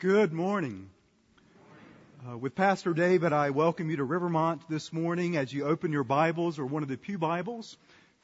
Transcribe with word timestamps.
Good 0.00 0.32
morning. 0.32 0.90
Uh, 2.24 2.38
with 2.38 2.54
Pastor 2.54 2.94
David, 2.94 3.32
I 3.32 3.50
welcome 3.50 3.90
you 3.90 3.96
to 3.96 4.04
Rivermont 4.04 4.62
this 4.68 4.92
morning 4.92 5.36
as 5.36 5.52
you 5.52 5.64
open 5.64 5.90
your 5.90 6.04
Bibles 6.04 6.60
or 6.60 6.66
one 6.66 6.84
of 6.84 6.88
the 6.88 6.96
Pew 6.96 7.18
Bibles 7.18 7.76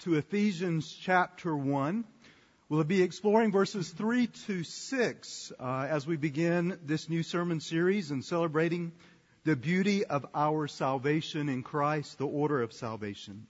to 0.02 0.14
Ephesians 0.14 0.96
chapter 1.02 1.56
1. 1.56 2.04
We'll 2.68 2.84
be 2.84 3.02
exploring 3.02 3.50
verses 3.50 3.90
3 3.90 4.28
to 4.46 4.62
6 4.62 5.52
uh, 5.58 5.86
as 5.90 6.06
we 6.06 6.16
begin 6.16 6.78
this 6.86 7.08
new 7.08 7.24
sermon 7.24 7.58
series 7.58 8.12
and 8.12 8.24
celebrating 8.24 8.92
the 9.42 9.56
beauty 9.56 10.04
of 10.04 10.24
our 10.32 10.68
salvation 10.68 11.48
in 11.48 11.64
Christ, 11.64 12.18
the 12.18 12.26
order 12.28 12.62
of 12.62 12.72
salvation. 12.72 13.48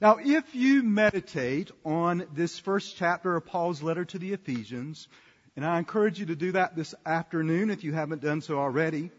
Now, 0.00 0.16
if 0.18 0.54
you 0.54 0.82
meditate 0.82 1.70
on 1.84 2.26
this 2.32 2.58
first 2.58 2.96
chapter 2.96 3.36
of 3.36 3.44
Paul's 3.44 3.82
letter 3.82 4.06
to 4.06 4.18
the 4.18 4.32
Ephesians, 4.32 5.06
and 5.56 5.64
I 5.64 5.78
encourage 5.78 6.18
you 6.18 6.26
to 6.26 6.36
do 6.36 6.52
that 6.52 6.76
this 6.76 6.94
afternoon 7.04 7.70
if 7.70 7.84
you 7.84 7.92
haven't 7.92 8.22
done 8.22 8.40
so 8.40 8.58
already. 8.58 9.10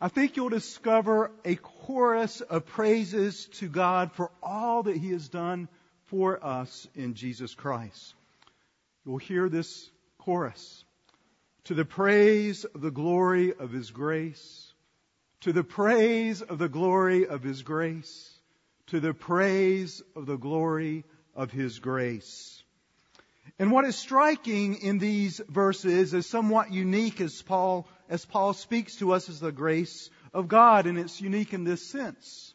I 0.00 0.08
think 0.08 0.36
you'll 0.36 0.48
discover 0.48 1.30
a 1.44 1.56
chorus 1.56 2.40
of 2.40 2.66
praises 2.66 3.46
to 3.54 3.68
God 3.68 4.12
for 4.12 4.30
all 4.42 4.84
that 4.84 4.96
He 4.96 5.10
has 5.10 5.28
done 5.28 5.68
for 6.06 6.44
us 6.44 6.86
in 6.94 7.14
Jesus 7.14 7.54
Christ. 7.54 8.14
You'll 9.04 9.18
hear 9.18 9.48
this 9.48 9.90
chorus. 10.18 10.84
To 11.64 11.74
the 11.74 11.84
praise 11.84 12.64
of 12.64 12.80
the 12.80 12.90
glory 12.90 13.52
of 13.54 13.72
His 13.72 13.90
grace, 13.90 14.72
to 15.40 15.52
the 15.52 15.64
praise 15.64 16.42
of 16.42 16.58
the 16.58 16.68
glory 16.68 17.26
of 17.26 17.42
His 17.42 17.62
grace, 17.62 18.38
to 18.88 19.00
the 19.00 19.14
praise 19.14 20.02
of 20.14 20.26
the 20.26 20.36
glory 20.36 21.04
of 21.34 21.50
His 21.50 21.78
grace. 21.78 22.62
And 23.58 23.72
what 23.72 23.84
is 23.84 23.96
striking 23.96 24.76
in 24.76 24.98
these 24.98 25.40
verses 25.48 26.14
is 26.14 26.26
somewhat 26.26 26.72
unique 26.72 27.20
as 27.20 27.42
Paul, 27.42 27.88
as 28.08 28.24
Paul 28.24 28.54
speaks 28.54 28.96
to 28.96 29.12
us 29.12 29.28
as 29.28 29.40
the 29.40 29.50
grace 29.50 30.10
of 30.32 30.46
God, 30.46 30.86
and 30.86 30.98
it's 30.98 31.20
unique 31.20 31.52
in 31.52 31.64
this 31.64 31.84
sense. 31.90 32.54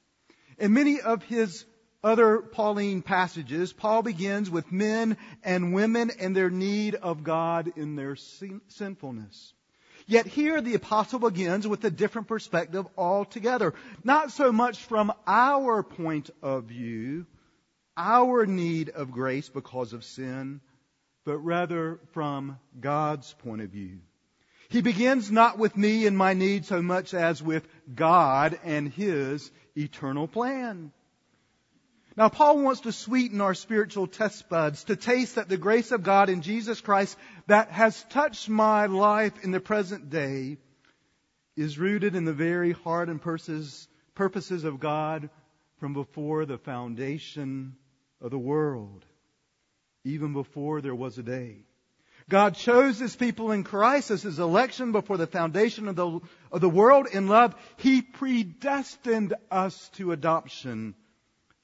In 0.57 0.73
many 0.73 1.01
of 1.01 1.21
his 1.23 1.65
other 2.03 2.39
Pauline 2.39 3.01
passages, 3.01 3.73
Paul 3.73 4.01
begins 4.01 4.49
with 4.49 4.71
men 4.71 5.17
and 5.43 5.73
women 5.73 6.11
and 6.19 6.35
their 6.35 6.49
need 6.49 6.95
of 6.95 7.23
God 7.23 7.73
in 7.75 7.95
their 7.95 8.15
sin- 8.15 8.61
sinfulness. 8.67 9.53
Yet 10.05 10.25
here 10.25 10.61
the 10.61 10.75
apostle 10.75 11.19
begins 11.19 11.67
with 11.67 11.83
a 11.85 11.91
different 11.91 12.27
perspective 12.27 12.85
altogether. 12.97 13.73
Not 14.03 14.31
so 14.31 14.51
much 14.51 14.83
from 14.83 15.13
our 15.25 15.81
point 15.81 16.29
of 16.41 16.65
view, 16.65 17.25
our 17.95 18.45
need 18.45 18.89
of 18.89 19.11
grace 19.11 19.47
because 19.49 19.93
of 19.93 20.03
sin, 20.03 20.59
but 21.25 21.37
rather 21.37 21.99
from 22.11 22.59
God's 22.79 23.33
point 23.33 23.61
of 23.61 23.69
view. 23.69 23.99
He 24.69 24.81
begins 24.81 25.31
not 25.31 25.57
with 25.57 25.77
me 25.77 26.07
and 26.07 26.17
my 26.17 26.33
need 26.33 26.65
so 26.65 26.81
much 26.81 27.13
as 27.13 27.41
with 27.43 27.67
God 27.93 28.59
and 28.63 28.91
His 28.91 29.51
eternal 29.77 30.27
plan. 30.27 30.91
Now 32.15 32.29
Paul 32.29 32.59
wants 32.59 32.81
to 32.81 32.91
sweeten 32.91 33.41
our 33.41 33.53
spiritual 33.53 34.07
test 34.07 34.49
buds, 34.49 34.83
to 34.85 34.95
taste 34.95 35.35
that 35.35 35.49
the 35.49 35.57
grace 35.57 35.91
of 35.91 36.03
God 36.03 36.29
in 36.29 36.41
Jesus 36.41 36.81
Christ 36.81 37.17
that 37.47 37.69
has 37.69 38.03
touched 38.05 38.49
my 38.49 38.85
life 38.85 39.43
in 39.43 39.51
the 39.51 39.59
present 39.59 40.09
day 40.09 40.57
is 41.55 41.79
rooted 41.79 42.15
in 42.15 42.25
the 42.25 42.33
very 42.33 42.71
heart 42.71 43.09
and 43.09 43.21
purposes 43.21 44.63
of 44.63 44.79
God 44.79 45.29
from 45.77 45.93
before 45.93 46.45
the 46.45 46.57
foundation 46.57 47.75
of 48.21 48.31
the 48.31 48.39
world 48.39 49.05
even 50.03 50.33
before 50.33 50.81
there 50.81 50.95
was 50.95 51.17
a 51.17 51.23
day. 51.23 51.65
God 52.29 52.55
chose 52.55 52.99
his 52.99 53.15
people 53.15 53.51
in 53.51 53.63
Christ 53.63 54.09
as 54.09 54.21
his 54.21 54.39
election 54.39 54.91
before 54.93 55.17
the 55.17 55.27
foundation 55.27 55.87
of 55.87 55.95
the, 55.95 56.19
of 56.51 56.61
the 56.61 56.69
world 56.69 57.07
in 57.11 57.27
love. 57.27 57.53
He 57.77 58.01
predestined 58.01 59.33
us 59.51 59.89
to 59.95 60.13
adoption 60.13 60.95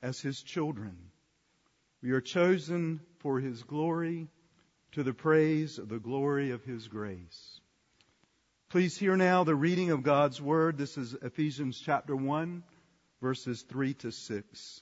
as 0.01 0.19
his 0.19 0.41
children. 0.41 0.97
We 2.01 2.11
are 2.11 2.21
chosen 2.21 2.99
for 3.19 3.39
his 3.39 3.63
glory 3.63 4.27
to 4.93 5.03
the 5.03 5.13
praise 5.13 5.77
of 5.77 5.87
the 5.87 5.99
glory 5.99 6.51
of 6.51 6.63
his 6.63 6.87
grace. 6.87 7.61
Please 8.69 8.97
hear 8.97 9.15
now 9.15 9.43
the 9.43 9.55
reading 9.55 9.91
of 9.91 10.03
God's 10.03 10.41
word. 10.41 10.77
This 10.77 10.97
is 10.97 11.13
Ephesians 11.21 11.79
chapter 11.79 12.15
1 12.15 12.63
verses 13.21 13.61
3 13.63 13.93
to 13.95 14.11
6. 14.11 14.81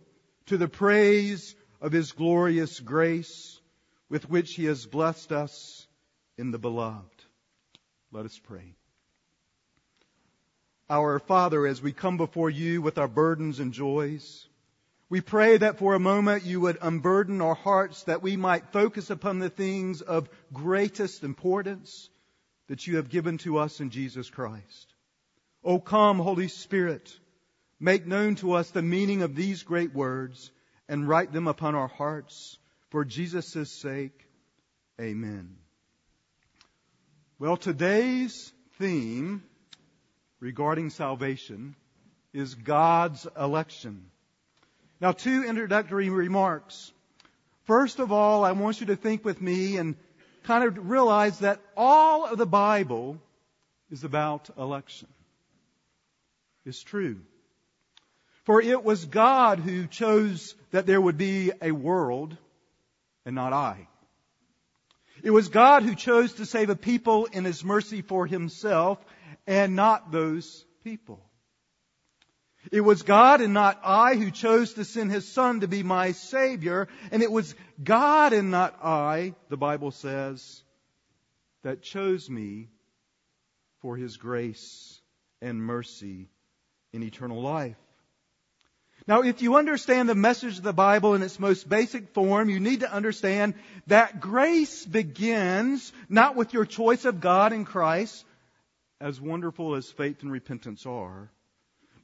to 0.47 0.57
the 0.57 0.67
praise 0.67 1.55
of 1.79 1.91
His 1.91 2.11
glorious 2.11 2.79
grace 2.79 3.59
with 4.09 4.29
which 4.29 4.53
He 4.55 4.65
has 4.65 4.85
blessed 4.85 5.31
us 5.31 5.87
in 6.37 6.51
the 6.51 6.59
beloved. 6.59 7.23
Let 8.11 8.25
us 8.25 8.39
pray. 8.43 8.75
Our 10.89 11.19
Father, 11.19 11.65
as 11.65 11.81
we 11.81 11.93
come 11.93 12.17
before 12.17 12.49
you 12.49 12.81
with 12.81 12.97
our 12.97 13.07
burdens 13.07 13.59
and 13.59 13.71
joys, 13.71 14.47
we 15.07 15.21
pray 15.21 15.57
that 15.57 15.77
for 15.77 15.93
a 15.93 15.99
moment 15.99 16.45
you 16.45 16.61
would 16.61 16.77
unburden 16.81 17.41
our 17.41 17.55
hearts 17.55 18.03
that 18.03 18.21
we 18.21 18.37
might 18.37 18.73
focus 18.73 19.09
upon 19.09 19.39
the 19.39 19.49
things 19.49 20.01
of 20.01 20.29
greatest 20.53 21.23
importance 21.23 22.09
that 22.67 22.87
you 22.87 22.97
have 22.97 23.09
given 23.09 23.37
to 23.39 23.57
us 23.57 23.79
in 23.79 23.89
Jesus 23.89 24.29
Christ. 24.29 24.93
O 25.63 25.79
come, 25.79 26.17
Holy 26.17 26.47
Spirit, 26.47 27.17
Make 27.83 28.05
known 28.05 28.35
to 28.35 28.53
us 28.53 28.69
the 28.69 28.83
meaning 28.83 29.23
of 29.23 29.35
these 29.35 29.63
great 29.63 29.91
words 29.91 30.51
and 30.87 31.09
write 31.09 31.33
them 31.33 31.47
upon 31.47 31.73
our 31.73 31.87
hearts 31.87 32.59
for 32.91 33.03
Jesus' 33.03 33.71
sake. 33.71 34.27
Amen. 35.01 35.55
Well, 37.39 37.57
today's 37.57 38.53
theme 38.77 39.41
regarding 40.39 40.91
salvation 40.91 41.75
is 42.33 42.53
God's 42.53 43.27
election. 43.35 44.11
Now, 44.99 45.11
two 45.11 45.43
introductory 45.43 46.09
remarks. 46.09 46.93
First 47.63 47.97
of 47.97 48.11
all, 48.11 48.45
I 48.45 48.51
want 48.51 48.79
you 48.79 48.85
to 48.87 48.95
think 48.95 49.25
with 49.25 49.41
me 49.41 49.77
and 49.77 49.95
kind 50.43 50.65
of 50.65 50.87
realize 50.87 51.39
that 51.39 51.59
all 51.75 52.27
of 52.27 52.37
the 52.37 52.45
Bible 52.45 53.17
is 53.89 54.03
about 54.03 54.51
election. 54.55 55.07
It's 56.63 56.83
true. 56.83 57.21
For 58.43 58.61
it 58.61 58.83
was 58.83 59.05
God 59.05 59.59
who 59.59 59.87
chose 59.87 60.55
that 60.71 60.85
there 60.85 61.01
would 61.01 61.17
be 61.17 61.51
a 61.61 61.71
world 61.71 62.35
and 63.25 63.35
not 63.35 63.53
I. 63.53 63.87
It 65.23 65.31
was 65.31 65.49
God 65.49 65.83
who 65.83 65.93
chose 65.93 66.33
to 66.33 66.45
save 66.45 66.69
a 66.69 66.75
people 66.75 67.25
in 67.25 67.45
His 67.45 67.63
mercy 67.63 68.01
for 68.01 68.25
Himself 68.25 68.97
and 69.45 69.75
not 69.75 70.11
those 70.11 70.65
people. 70.83 71.23
It 72.71 72.81
was 72.81 73.01
God 73.03 73.41
and 73.41 73.53
not 73.53 73.79
I 73.83 74.15
who 74.15 74.31
chose 74.31 74.73
to 74.73 74.85
send 74.85 75.11
His 75.11 75.27
Son 75.27 75.61
to 75.61 75.67
be 75.67 75.83
my 75.83 76.11
Savior, 76.11 76.87
and 77.11 77.23
it 77.23 77.31
was 77.31 77.55
God 77.83 78.33
and 78.33 78.51
not 78.51 78.83
I, 78.83 79.33
the 79.49 79.57
Bible 79.57 79.91
says, 79.91 80.63
that 81.63 81.81
chose 81.81 82.29
me 82.29 82.69
for 83.81 83.95
His 83.95 84.17
grace 84.17 84.99
and 85.41 85.61
mercy 85.61 86.29
in 86.93 87.03
eternal 87.03 87.41
life. 87.41 87.77
Now, 89.07 89.21
if 89.21 89.41
you 89.41 89.55
understand 89.55 90.07
the 90.07 90.15
message 90.15 90.57
of 90.57 90.63
the 90.63 90.73
Bible 90.73 91.15
in 91.15 91.23
its 91.23 91.39
most 91.39 91.67
basic 91.67 92.13
form, 92.13 92.49
you 92.49 92.59
need 92.59 92.81
to 92.81 92.93
understand 92.93 93.55
that 93.87 94.19
grace 94.19 94.85
begins 94.85 95.91
not 96.07 96.35
with 96.35 96.53
your 96.53 96.65
choice 96.65 97.05
of 97.05 97.19
God 97.19 97.51
in 97.51 97.65
Christ, 97.65 98.23
as 98.99 99.19
wonderful 99.19 99.75
as 99.75 99.89
faith 99.89 100.21
and 100.21 100.31
repentance 100.31 100.85
are, 100.85 101.31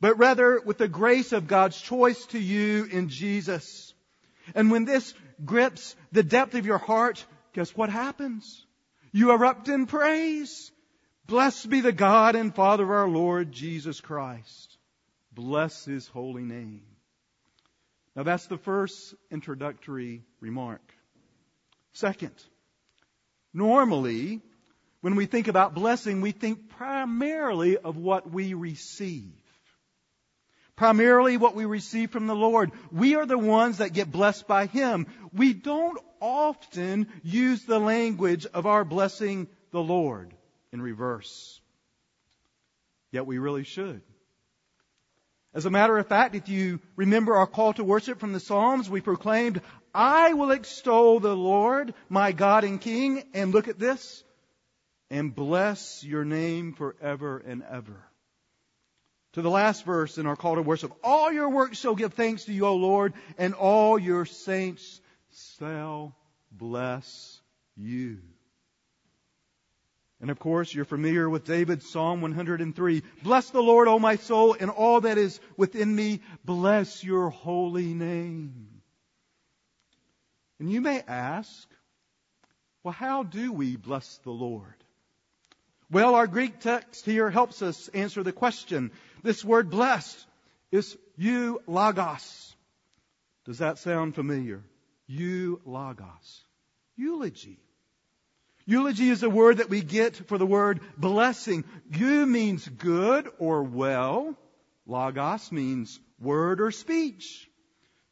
but 0.02 0.18
rather 0.18 0.60
with 0.66 0.80
the 0.80 0.88
grace 0.88 1.32
of 1.32 1.48
God's 1.48 1.80
choice 1.80 2.26
to 2.28 2.40
you 2.40 2.86
in 2.86 3.10
Jesus. 3.10 3.94
And 4.56 4.72
when 4.72 4.86
this 4.86 5.14
grips 5.46 5.96
the 6.12 6.24
depth 6.24 6.56
of 6.56 6.66
your 6.66 6.80
heart, 6.80 7.24
guess 7.54 7.76
what 7.76 7.92
happens? 7.92 8.66
You 9.12 9.32
erupt 9.32 9.70
in 9.70 9.86
praise. 9.86 10.72
Blessed 11.28 11.70
be 11.70 11.82
the 11.82 11.92
God 11.92 12.36
and 12.36 12.56
Father 12.56 12.84
of 12.84 12.90
our 12.90 13.08
Lord 13.08 13.52
Jesus 13.52 14.02
Christ. 14.02 14.77
Bless 15.38 15.86
his 15.86 16.08
holy 16.08 16.42
name. 16.42 16.82
Now 18.16 18.24
that's 18.24 18.48
the 18.48 18.58
first 18.58 19.14
introductory 19.30 20.24
remark. 20.42 20.82
Second, 21.94 22.34
normally, 23.54 24.42
When 25.02 25.16
we 25.16 25.26
think 25.26 25.48
about 25.48 25.76
blessing, 25.76 26.22
we 26.22 26.32
think 26.32 26.70
primarily 26.70 27.78
of 27.78 27.98
what 27.98 28.30
we 28.30 28.56
receive. 28.56 29.32
Primarily 30.76 31.38
what 31.38 31.56
we 31.56 31.66
receive 31.66 32.12
from 32.12 32.28
the 32.28 32.36
Lord. 32.36 32.72
We 32.92 33.16
are 33.16 33.26
the 33.26 33.38
ones 33.38 33.78
that 33.78 33.94
get 33.94 34.12
blessed 34.12 34.48
by 34.48 34.66
Him. 34.66 35.08
We 35.34 35.54
don't 35.54 36.00
often 36.20 37.08
use 37.24 37.64
the 37.64 37.80
language 37.80 38.46
of 38.48 38.66
our 38.66 38.84
blessing 38.84 39.48
the 39.72 39.82
Lord 39.82 40.34
in 40.72 40.82
reverse. 40.82 41.62
Yet 43.12 43.26
we 43.26 43.38
really 43.38 43.64
should. 43.64 44.02
As 45.58 45.66
a 45.66 45.72
matter 45.72 45.98
of 45.98 46.06
fact, 46.06 46.36
if 46.36 46.50
you 46.50 46.80
remember 46.96 47.36
our 47.36 47.48
call 47.48 47.74
to 47.74 47.84
worship 47.84 48.20
from 48.20 48.32
the 48.32 48.40
Psalms, 48.40 48.92
we 48.92 49.02
proclaimed, 49.02 49.60
I 49.92 50.34
will 50.34 50.52
extol 50.52 51.20
the 51.20 51.36
Lord, 51.36 51.96
my 52.10 52.32
God 52.32 52.64
and 52.64 52.80
King, 52.80 53.24
and 53.34 53.52
look 53.52 53.68
at 53.68 53.80
this, 53.80 54.24
and 55.10 55.34
bless 55.34 56.04
your 56.04 56.24
name 56.24 56.74
forever 56.74 57.40
and 57.40 57.64
ever. 57.64 58.06
To 59.34 59.42
the 59.42 59.50
last 59.50 59.84
verse 59.84 60.20
in 60.20 60.28
our 60.28 60.36
call 60.36 60.58
to 60.58 60.62
worship, 60.62 60.94
all 61.04 61.32
your 61.32 61.50
works 61.50 61.80
shall 61.80 61.96
give 61.96 62.14
thanks 62.14 62.46
to 62.46 62.54
you, 62.54 62.68
O 62.68 62.76
Lord, 62.76 63.16
and 63.40 63.56
all 63.56 63.98
your 63.98 64.26
saints 64.26 65.02
shall 65.58 66.16
bless 66.52 67.42
you. 67.76 68.20
And 70.20 70.32
of 70.32 70.40
course, 70.40 70.74
you're 70.74 70.86
familiar 70.86 71.30
with 71.30 71.46
David's 71.46 71.88
Psalm 71.90 72.22
103. 72.22 73.04
Bless 73.22 73.50
the 73.52 73.62
Lord, 73.62 73.88
O 73.88 74.00
my 74.00 74.16
soul, 74.16 74.56
and 74.60 74.72
all 74.72 75.02
that 75.02 75.18
is 75.18 75.40
within 75.58 75.96
me. 75.96 76.22
Bless 76.44 77.04
your 77.04 77.30
holy 77.30 77.94
name. 77.94 78.82
And 80.60 80.72
you 80.72 80.82
may 80.82 81.04
ask, 81.08 81.70
well, 82.84 82.94
how 82.94 83.24
do 83.24 83.52
we 83.54 83.76
bless 83.76 84.18
the 84.24 84.32
Lord? 84.32 84.74
Well, 85.92 86.16
our 86.16 86.28
Greek 86.28 86.60
text 86.60 87.06
here 87.06 87.30
helps 87.30 87.62
us 87.62 87.88
answer 87.90 88.24
the 88.24 88.34
question. 88.34 88.92
This 89.24 89.46
word 89.46 89.70
blessed 89.70 90.26
is 90.72 90.98
eulogos. 91.16 92.56
Does 93.46 93.60
that 93.60 93.78
sound 93.78 94.16
familiar? 94.16 94.64
Eulogos. 95.06 96.44
Eulogy. 96.98 97.60
Eulogy 98.68 99.10
is 99.10 99.24
a 99.24 99.30
word 99.30 99.58
that 99.58 99.70
we 99.70 99.82
get 99.82 100.18
for 100.28 100.38
the 100.38 100.46
word 100.46 100.82
blessing. 100.98 101.64
Eu 101.90 102.26
means 102.26 102.68
good 102.68 103.30
or 103.40 103.64
well. 103.64 104.38
Logos 104.86 105.54
means 105.54 105.98
word 106.20 106.60
or 106.60 106.72
speech. 106.72 107.50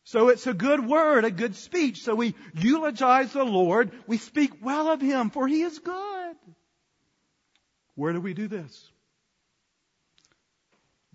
So 0.06 0.30
it's 0.30 0.48
a 0.48 0.54
good 0.54 0.86
word, 0.86 1.26
a 1.26 1.32
good 1.32 1.56
speech. 1.58 2.04
So 2.04 2.16
we 2.16 2.36
eulogize 2.54 3.34
the 3.34 3.44
Lord. 3.44 3.92
We 4.08 4.18
speak 4.18 4.64
well 4.64 4.90
of 4.90 5.02
Him, 5.02 5.30
for 5.30 5.46
He 5.46 5.62
is 5.62 5.80
good. 5.80 6.36
Where 7.96 8.14
do 8.14 8.22
we 8.22 8.34
do 8.34 8.48
this? 8.48 8.92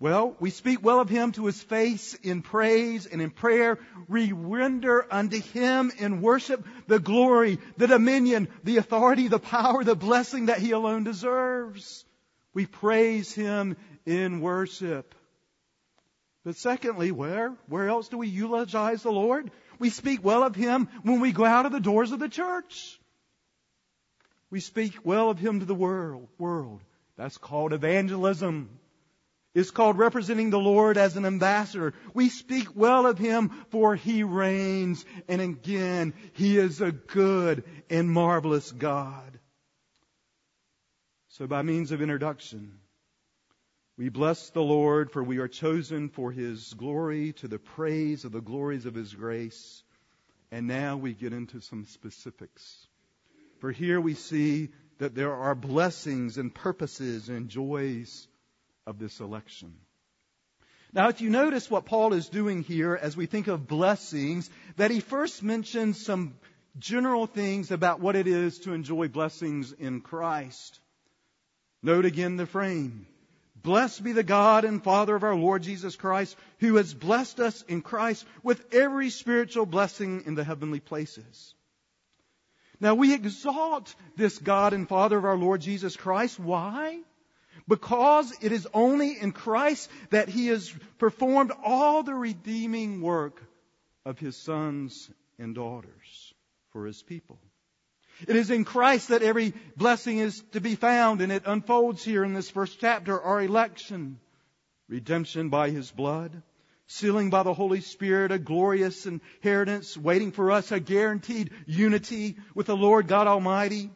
Well, 0.01 0.35
we 0.39 0.49
speak 0.49 0.83
well 0.83 0.99
of 0.99 1.09
him 1.09 1.31
to 1.33 1.45
his 1.45 1.61
face 1.61 2.15
in 2.15 2.41
praise 2.41 3.05
and 3.05 3.21
in 3.21 3.29
prayer. 3.29 3.77
We 4.07 4.31
render 4.31 5.05
unto 5.13 5.39
him 5.39 5.91
in 5.95 6.21
worship 6.21 6.65
the 6.87 6.97
glory, 6.97 7.59
the 7.77 7.85
dominion, 7.85 8.47
the 8.63 8.77
authority, 8.77 9.27
the 9.27 9.37
power, 9.37 9.83
the 9.83 9.95
blessing 9.95 10.47
that 10.47 10.57
he 10.57 10.71
alone 10.71 11.03
deserves. 11.03 12.03
We 12.51 12.65
praise 12.65 13.31
him 13.31 13.77
in 14.03 14.41
worship. 14.41 15.13
But 16.43 16.55
secondly, 16.55 17.11
where? 17.11 17.53
Where 17.67 17.87
else 17.87 18.07
do 18.07 18.17
we 18.17 18.27
eulogize 18.27 19.03
the 19.03 19.11
Lord? 19.11 19.51
We 19.77 19.91
speak 19.91 20.25
well 20.25 20.41
of 20.41 20.55
him 20.55 20.89
when 21.03 21.19
we 21.19 21.31
go 21.31 21.45
out 21.45 21.67
of 21.67 21.71
the 21.71 21.79
doors 21.79 22.11
of 22.11 22.17
the 22.17 22.27
church. 22.27 22.99
We 24.49 24.61
speak 24.61 24.93
well 25.03 25.29
of 25.29 25.37
him 25.37 25.59
to 25.59 25.65
the 25.67 25.75
world. 25.75 26.27
world. 26.39 26.81
That's 27.17 27.37
called 27.37 27.71
evangelism 27.71 28.79
is 29.53 29.71
called 29.71 29.97
representing 29.97 30.49
the 30.49 30.59
Lord 30.59 30.97
as 30.97 31.17
an 31.17 31.25
ambassador. 31.25 31.93
We 32.13 32.29
speak 32.29 32.75
well 32.75 33.05
of 33.05 33.17
Him 33.17 33.49
for 33.69 33.95
He 33.95 34.23
reigns 34.23 35.05
and 35.27 35.41
again, 35.41 36.13
He 36.33 36.57
is 36.57 36.81
a 36.81 36.91
good 36.91 37.63
and 37.89 38.09
marvelous 38.09 38.71
God. 38.71 39.39
So 41.29 41.47
by 41.47 41.61
means 41.61 41.91
of 41.91 42.01
introduction, 42.01 42.79
we 43.97 44.09
bless 44.09 44.49
the 44.51 44.61
Lord 44.61 45.11
for 45.11 45.23
we 45.23 45.39
are 45.39 45.47
chosen 45.47 46.09
for 46.09 46.31
His 46.31 46.73
glory 46.73 47.33
to 47.33 47.47
the 47.47 47.59
praise 47.59 48.23
of 48.23 48.31
the 48.31 48.41
glories 48.41 48.85
of 48.85 48.95
His 48.95 49.13
grace. 49.13 49.83
And 50.53 50.67
now 50.67 50.97
we 50.97 51.13
get 51.13 51.31
into 51.31 51.61
some 51.61 51.85
specifics. 51.85 52.87
For 53.59 53.71
here 53.71 54.01
we 54.01 54.15
see 54.15 54.69
that 54.97 55.15
there 55.15 55.33
are 55.33 55.55
blessings 55.55 56.37
and 56.37 56.53
purposes 56.53 57.29
and 57.29 57.47
joys 57.47 58.27
of 58.85 58.99
this 58.99 59.19
election. 59.19 59.73
Now, 60.93 61.07
if 61.07 61.21
you 61.21 61.29
notice 61.29 61.71
what 61.71 61.85
Paul 61.85 62.13
is 62.13 62.27
doing 62.27 62.63
here 62.63 62.99
as 63.01 63.15
we 63.15 63.25
think 63.25 63.47
of 63.47 63.67
blessings, 63.67 64.49
that 64.75 64.91
he 64.91 64.99
first 64.99 65.41
mentions 65.41 66.03
some 66.03 66.35
general 66.79 67.27
things 67.27 67.71
about 67.71 68.01
what 68.01 68.15
it 68.15 68.27
is 68.27 68.59
to 68.59 68.73
enjoy 68.73 69.07
blessings 69.07 69.71
in 69.71 70.01
Christ. 70.01 70.79
Note 71.81 72.05
again 72.05 72.35
the 72.35 72.45
frame. 72.45 73.07
Blessed 73.55 74.03
be 74.03 74.11
the 74.11 74.23
God 74.23 74.65
and 74.65 74.83
Father 74.83 75.15
of 75.15 75.23
our 75.23 75.35
Lord 75.35 75.63
Jesus 75.63 75.95
Christ, 75.95 76.35
who 76.59 76.75
has 76.75 76.93
blessed 76.93 77.39
us 77.39 77.61
in 77.67 77.81
Christ 77.81 78.25
with 78.43 78.73
every 78.73 79.11
spiritual 79.11 79.65
blessing 79.65 80.23
in 80.25 80.35
the 80.35 80.43
heavenly 80.43 80.79
places. 80.79 81.53
Now 82.79 82.95
we 82.95 83.13
exalt 83.13 83.93
this 84.17 84.39
God 84.39 84.73
and 84.73 84.89
Father 84.89 85.17
of 85.17 85.25
our 85.25 85.37
Lord 85.37 85.61
Jesus 85.61 85.95
Christ. 85.95 86.39
Why? 86.39 87.01
Because 87.71 88.33
it 88.41 88.51
is 88.51 88.67
only 88.73 89.17
in 89.17 89.31
Christ 89.31 89.89
that 90.09 90.27
He 90.27 90.47
has 90.47 90.69
performed 90.97 91.53
all 91.63 92.03
the 92.03 92.13
redeeming 92.13 93.01
work 93.01 93.41
of 94.05 94.19
His 94.19 94.35
sons 94.35 95.09
and 95.39 95.55
daughters 95.55 96.33
for 96.73 96.85
His 96.85 97.01
people. 97.01 97.39
It 98.27 98.35
is 98.35 98.51
in 98.51 98.65
Christ 98.65 99.07
that 99.07 99.21
every 99.21 99.53
blessing 99.77 100.17
is 100.17 100.43
to 100.51 100.59
be 100.59 100.75
found, 100.75 101.21
and 101.21 101.31
it 101.31 101.43
unfolds 101.45 102.03
here 102.03 102.25
in 102.25 102.33
this 102.33 102.49
first 102.49 102.77
chapter 102.81 103.17
our 103.21 103.41
election, 103.41 104.19
redemption 104.89 105.47
by 105.47 105.69
His 105.69 105.89
blood, 105.91 106.43
sealing 106.87 107.29
by 107.29 107.43
the 107.43 107.53
Holy 107.53 107.79
Spirit, 107.79 108.33
a 108.33 108.37
glorious 108.37 109.05
inheritance 109.05 109.95
waiting 109.95 110.33
for 110.33 110.51
us, 110.51 110.73
a 110.73 110.81
guaranteed 110.81 111.51
unity 111.67 112.35
with 112.53 112.65
the 112.65 112.75
Lord 112.75 113.07
God 113.07 113.27
Almighty, 113.27 113.91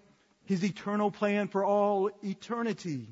His 0.46 0.64
eternal 0.64 1.12
plan 1.12 1.50
for 1.50 1.66
all 1.66 2.10
eternity 2.24 3.10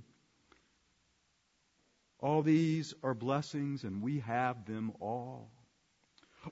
all 2.23 2.41
these 2.41 2.93
are 3.03 3.13
blessings 3.13 3.83
and 3.83 4.01
we 4.01 4.19
have 4.19 4.65
them 4.65 4.93
all. 5.01 5.49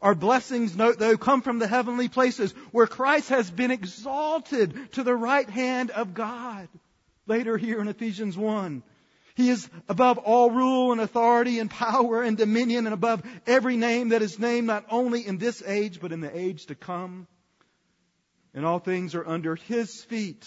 Our 0.01 0.15
blessings, 0.15 0.75
note 0.75 0.99
though, 0.99 1.17
come 1.17 1.41
from 1.41 1.59
the 1.59 1.67
heavenly 1.67 2.09
places 2.09 2.51
where 2.71 2.87
Christ 2.87 3.29
has 3.29 3.49
been 3.49 3.71
exalted 3.71 4.91
to 4.93 5.03
the 5.03 5.15
right 5.15 5.49
hand 5.49 5.89
of 5.89 6.13
God. 6.13 6.67
Later 7.25 7.57
here 7.57 7.79
in 7.79 7.87
Ephesians 7.87 8.37
1. 8.37 8.83
He 9.35 9.49
is 9.49 9.69
above 9.87 10.17
all 10.17 10.51
rule 10.51 10.91
and 10.91 10.99
authority 10.99 11.59
and 11.59 11.71
power 11.71 12.21
and 12.21 12.37
dominion 12.37 12.85
and 12.85 12.93
above 12.93 13.23
every 13.47 13.77
name 13.77 14.09
that 14.09 14.21
is 14.21 14.37
named 14.37 14.67
not 14.67 14.85
only 14.89 15.25
in 15.25 15.37
this 15.37 15.63
age 15.65 16.01
but 16.01 16.11
in 16.11 16.19
the 16.19 16.37
age 16.37 16.65
to 16.65 16.75
come. 16.75 17.27
And 18.53 18.65
all 18.65 18.79
things 18.79 19.15
are 19.15 19.25
under 19.25 19.55
His 19.55 20.03
feet. 20.03 20.45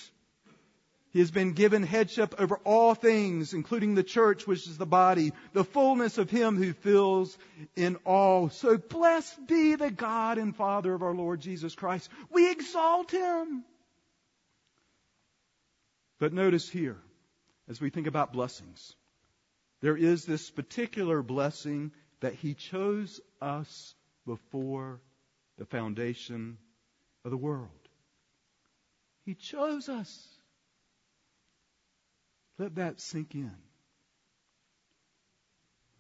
He 1.15 1.21
has 1.21 1.31
been 1.31 1.53
given 1.53 1.85
headship 1.85 2.35
over 2.41 2.57
all 2.65 2.97
things, 2.97 3.55
including 3.55 3.95
the 3.95 4.03
church, 4.03 4.49
which 4.49 4.67
is 4.67 4.77
the 4.77 4.85
body, 4.85 5.33
the 5.53 5.63
fullness 5.63 6.19
of 6.19 6.29
Him 6.29 6.57
who 6.57 6.73
fills 6.73 7.39
in 7.77 7.99
all. 8.05 8.51
So 8.51 8.77
blessed 8.77 9.47
be 9.47 9.77
the 9.77 9.93
God 9.93 10.39
and 10.39 10.57
Father 10.57 10.93
of 10.93 11.05
our 11.05 11.15
Lord 11.15 11.41
Jesus 11.41 11.77
Christ. 11.77 12.11
We 12.33 12.51
exalt 12.51 13.13
Him. 13.13 13.63
But 16.19 16.33
notice 16.33 16.69
here, 16.69 16.99
as 17.69 17.81
we 17.81 17.91
think 17.91 18.09
about 18.09 18.33
blessings, 18.33 18.97
there 19.83 19.97
is 19.97 20.25
this 20.25 20.51
particular 20.51 21.23
blessing 21.23 21.93
that 22.23 22.35
He 22.35 22.55
chose 22.55 23.21
us 23.41 23.95
before 24.27 25.01
the 25.59 25.65
foundation 25.65 26.59
of 27.25 27.31
the 27.31 27.37
world. 27.37 27.71
He 29.25 29.35
chose 29.35 29.89
us. 29.89 30.34
Let 32.59 32.77
that 32.77 33.01
sink 33.01 33.35
in. 33.35 33.55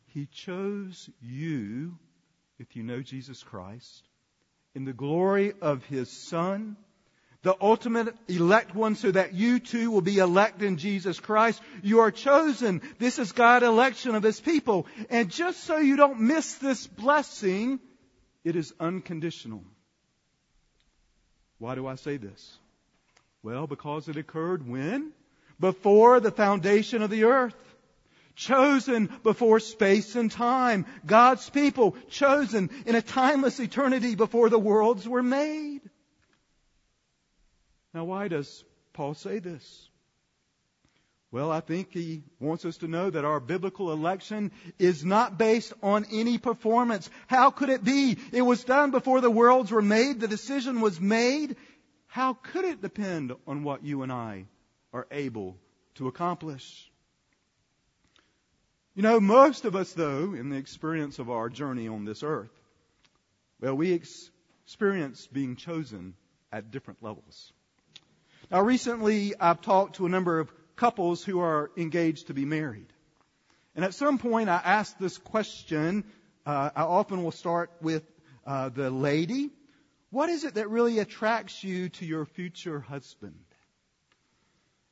He 0.06 0.26
chose 0.26 1.10
you, 1.20 1.98
if 2.58 2.76
you 2.76 2.84
know 2.84 3.02
Jesus 3.02 3.42
Christ, 3.42 4.04
in 4.74 4.84
the 4.84 4.92
glory 4.92 5.52
of 5.60 5.84
His 5.84 6.10
Son, 6.10 6.76
the 7.42 7.56
ultimate 7.60 8.14
elect 8.28 8.74
one, 8.74 8.94
so 8.94 9.10
that 9.10 9.34
you 9.34 9.58
too 9.58 9.90
will 9.90 10.00
be 10.00 10.18
elect 10.18 10.62
in 10.62 10.78
Jesus 10.78 11.20
Christ. 11.20 11.60
You 11.82 12.00
are 12.00 12.10
chosen. 12.10 12.80
This 12.98 13.18
is 13.18 13.32
God's 13.32 13.66
election 13.66 14.14
of 14.14 14.22
His 14.22 14.40
people. 14.40 14.86
And 15.10 15.30
just 15.30 15.64
so 15.64 15.78
you 15.78 15.96
don't 15.96 16.20
miss 16.20 16.54
this 16.54 16.86
blessing, 16.86 17.80
it 18.44 18.56
is 18.56 18.72
unconditional. 18.80 19.62
Why 21.58 21.74
do 21.74 21.86
I 21.86 21.96
say 21.96 22.16
this? 22.16 22.58
Well, 23.42 23.66
because 23.66 24.08
it 24.08 24.16
occurred 24.16 24.66
when? 24.66 25.12
Before 25.60 26.20
the 26.20 26.30
foundation 26.30 27.02
of 27.02 27.10
the 27.10 27.24
earth. 27.24 27.54
Chosen 28.36 29.08
before 29.22 29.60
space 29.60 30.16
and 30.16 30.30
time. 30.30 30.86
God's 31.06 31.48
people 31.50 31.96
chosen 32.10 32.68
in 32.84 32.96
a 32.96 33.02
timeless 33.02 33.60
eternity 33.60 34.16
before 34.16 34.48
the 34.48 34.58
worlds 34.58 35.08
were 35.08 35.22
made. 35.22 35.82
Now 37.92 38.04
why 38.04 38.26
does 38.26 38.64
Paul 38.92 39.14
say 39.14 39.38
this? 39.38 39.88
Well, 41.30 41.50
I 41.50 41.60
think 41.60 41.92
he 41.92 42.22
wants 42.38 42.64
us 42.64 42.76
to 42.78 42.88
know 42.88 43.10
that 43.10 43.24
our 43.24 43.40
biblical 43.40 43.92
election 43.92 44.52
is 44.78 45.04
not 45.04 45.36
based 45.36 45.72
on 45.82 46.06
any 46.12 46.38
performance. 46.38 47.10
How 47.26 47.50
could 47.50 47.70
it 47.70 47.82
be? 47.82 48.18
It 48.32 48.42
was 48.42 48.62
done 48.62 48.92
before 48.92 49.20
the 49.20 49.30
worlds 49.30 49.72
were 49.72 49.82
made. 49.82 50.20
The 50.20 50.28
decision 50.28 50.80
was 50.80 51.00
made. 51.00 51.56
How 52.06 52.34
could 52.34 52.64
it 52.64 52.80
depend 52.80 53.32
on 53.48 53.64
what 53.64 53.84
you 53.84 54.02
and 54.02 54.12
I 54.12 54.46
are 54.94 55.06
able 55.10 55.58
to 55.96 56.08
accomplish? 56.08 56.90
You 58.94 59.02
know, 59.02 59.20
most 59.20 59.64
of 59.64 59.74
us, 59.74 59.92
though, 59.92 60.34
in 60.34 60.48
the 60.48 60.56
experience 60.56 61.18
of 61.18 61.28
our 61.28 61.50
journey 61.50 61.88
on 61.88 62.04
this 62.04 62.22
earth, 62.22 62.52
well, 63.60 63.74
we 63.74 63.92
experience 63.92 65.26
being 65.26 65.56
chosen 65.56 66.14
at 66.52 66.70
different 66.70 67.02
levels. 67.02 67.52
Now, 68.50 68.60
recently, 68.60 69.34
I've 69.38 69.60
talked 69.60 69.96
to 69.96 70.06
a 70.06 70.08
number 70.08 70.38
of 70.38 70.52
couples 70.76 71.24
who 71.24 71.40
are 71.40 71.70
engaged 71.76 72.28
to 72.28 72.34
be 72.34 72.44
married. 72.44 72.86
And 73.74 73.84
at 73.84 73.94
some 73.94 74.18
point, 74.18 74.48
I 74.48 74.60
ask 74.64 74.96
this 74.98 75.18
question. 75.18 76.04
Uh, 76.46 76.70
I 76.76 76.82
often 76.82 77.24
will 77.24 77.32
start 77.32 77.70
with 77.80 78.04
uh, 78.46 78.68
the 78.68 78.90
lady. 78.90 79.50
What 80.10 80.28
is 80.28 80.44
it 80.44 80.54
that 80.54 80.70
really 80.70 81.00
attracts 81.00 81.64
you 81.64 81.88
to 81.88 82.06
your 82.06 82.26
future 82.26 82.78
husband? 82.78 83.34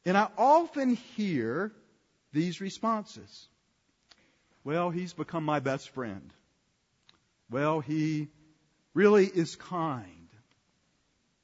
And 0.05 0.17
I 0.17 0.29
often 0.37 0.97
hear 1.17 1.73
these 2.33 2.61
responses. 2.61 3.49
Well, 4.65 4.91
he's 4.91 5.13
become 5.13 5.45
my 5.45 5.61
best 5.61 5.91
friend. 5.91 6.33
Well, 7.51 7.81
he 7.81 8.29
really 8.95 9.27
is 9.27 9.57
kind. 9.57 10.29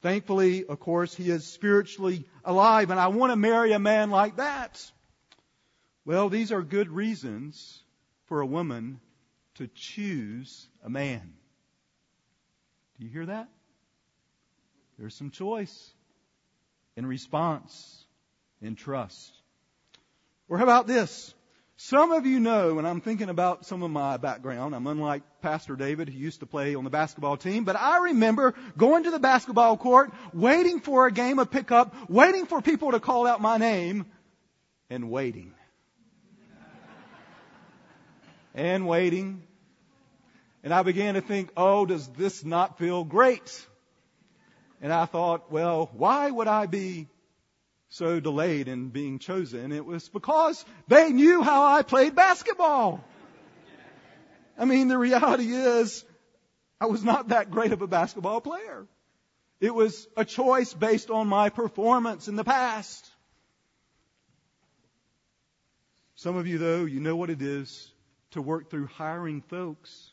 Thankfully, 0.00 0.64
of 0.64 0.78
course, 0.78 1.14
he 1.14 1.30
is 1.30 1.44
spiritually 1.46 2.24
alive, 2.44 2.90
and 2.90 3.00
I 3.00 3.08
want 3.08 3.32
to 3.32 3.36
marry 3.36 3.72
a 3.72 3.78
man 3.78 4.10
like 4.10 4.36
that. 4.36 4.80
Well, 6.04 6.28
these 6.28 6.52
are 6.52 6.62
good 6.62 6.88
reasons 6.88 7.82
for 8.26 8.40
a 8.40 8.46
woman 8.46 9.00
to 9.56 9.68
choose 9.74 10.68
a 10.84 10.88
man. 10.88 11.34
Do 12.98 13.06
you 13.06 13.12
hear 13.12 13.26
that? 13.26 13.48
There's 14.98 15.14
some 15.14 15.30
choice 15.30 15.90
in 16.96 17.06
response, 17.06 18.04
in 18.62 18.74
trust. 18.74 19.32
Or 20.48 20.58
how 20.58 20.64
about 20.64 20.86
this? 20.86 21.34
Some 21.80 22.10
of 22.10 22.26
you 22.26 22.40
know, 22.40 22.78
and 22.78 22.88
I'm 22.88 23.00
thinking 23.00 23.28
about 23.28 23.64
some 23.64 23.84
of 23.84 23.90
my 23.92 24.16
background. 24.16 24.74
I'm 24.74 24.88
unlike 24.88 25.22
Pastor 25.42 25.76
David, 25.76 26.08
who 26.08 26.18
used 26.18 26.40
to 26.40 26.46
play 26.46 26.74
on 26.74 26.82
the 26.82 26.90
basketball 26.90 27.36
team, 27.36 27.62
but 27.62 27.76
I 27.76 27.98
remember 27.98 28.54
going 28.76 29.04
to 29.04 29.12
the 29.12 29.20
basketball 29.20 29.76
court, 29.76 30.10
waiting 30.32 30.80
for 30.80 31.06
a 31.06 31.12
game 31.12 31.38
of 31.38 31.52
pickup, 31.52 31.94
waiting 32.10 32.46
for 32.46 32.60
people 32.60 32.90
to 32.90 33.00
call 33.00 33.28
out 33.28 33.40
my 33.40 33.58
name, 33.58 34.06
and 34.90 35.08
waiting. 35.08 35.54
and 38.54 38.88
waiting. 38.88 39.44
And 40.64 40.74
I 40.74 40.82
began 40.82 41.14
to 41.14 41.20
think, 41.20 41.50
oh, 41.56 41.86
does 41.86 42.08
this 42.08 42.44
not 42.44 42.78
feel 42.78 43.04
great? 43.04 43.66
And 44.80 44.92
I 44.92 45.04
thought, 45.06 45.52
well, 45.52 45.90
why 45.92 46.28
would 46.28 46.48
I 46.48 46.66
be 46.66 47.06
so 47.88 48.20
delayed 48.20 48.68
in 48.68 48.88
being 48.90 49.18
chosen, 49.18 49.72
it 49.72 49.84
was 49.84 50.08
because 50.08 50.64
they 50.88 51.10
knew 51.10 51.42
how 51.42 51.64
I 51.64 51.82
played 51.82 52.14
basketball. 52.14 53.02
I 54.58 54.64
mean, 54.64 54.88
the 54.88 54.98
reality 54.98 55.52
is, 55.52 56.04
I 56.80 56.86
was 56.86 57.02
not 57.02 57.28
that 57.28 57.50
great 57.50 57.72
of 57.72 57.82
a 57.82 57.86
basketball 57.86 58.40
player. 58.40 58.86
It 59.60 59.74
was 59.74 60.06
a 60.16 60.24
choice 60.24 60.72
based 60.72 61.10
on 61.10 61.26
my 61.26 61.48
performance 61.48 62.28
in 62.28 62.36
the 62.36 62.44
past. 62.44 63.10
Some 66.14 66.36
of 66.36 66.46
you, 66.46 66.58
though, 66.58 66.84
you 66.84 67.00
know 67.00 67.16
what 67.16 67.30
it 67.30 67.42
is 67.42 67.90
to 68.32 68.42
work 68.42 68.70
through 68.70 68.86
hiring 68.86 69.40
folks. 69.40 70.10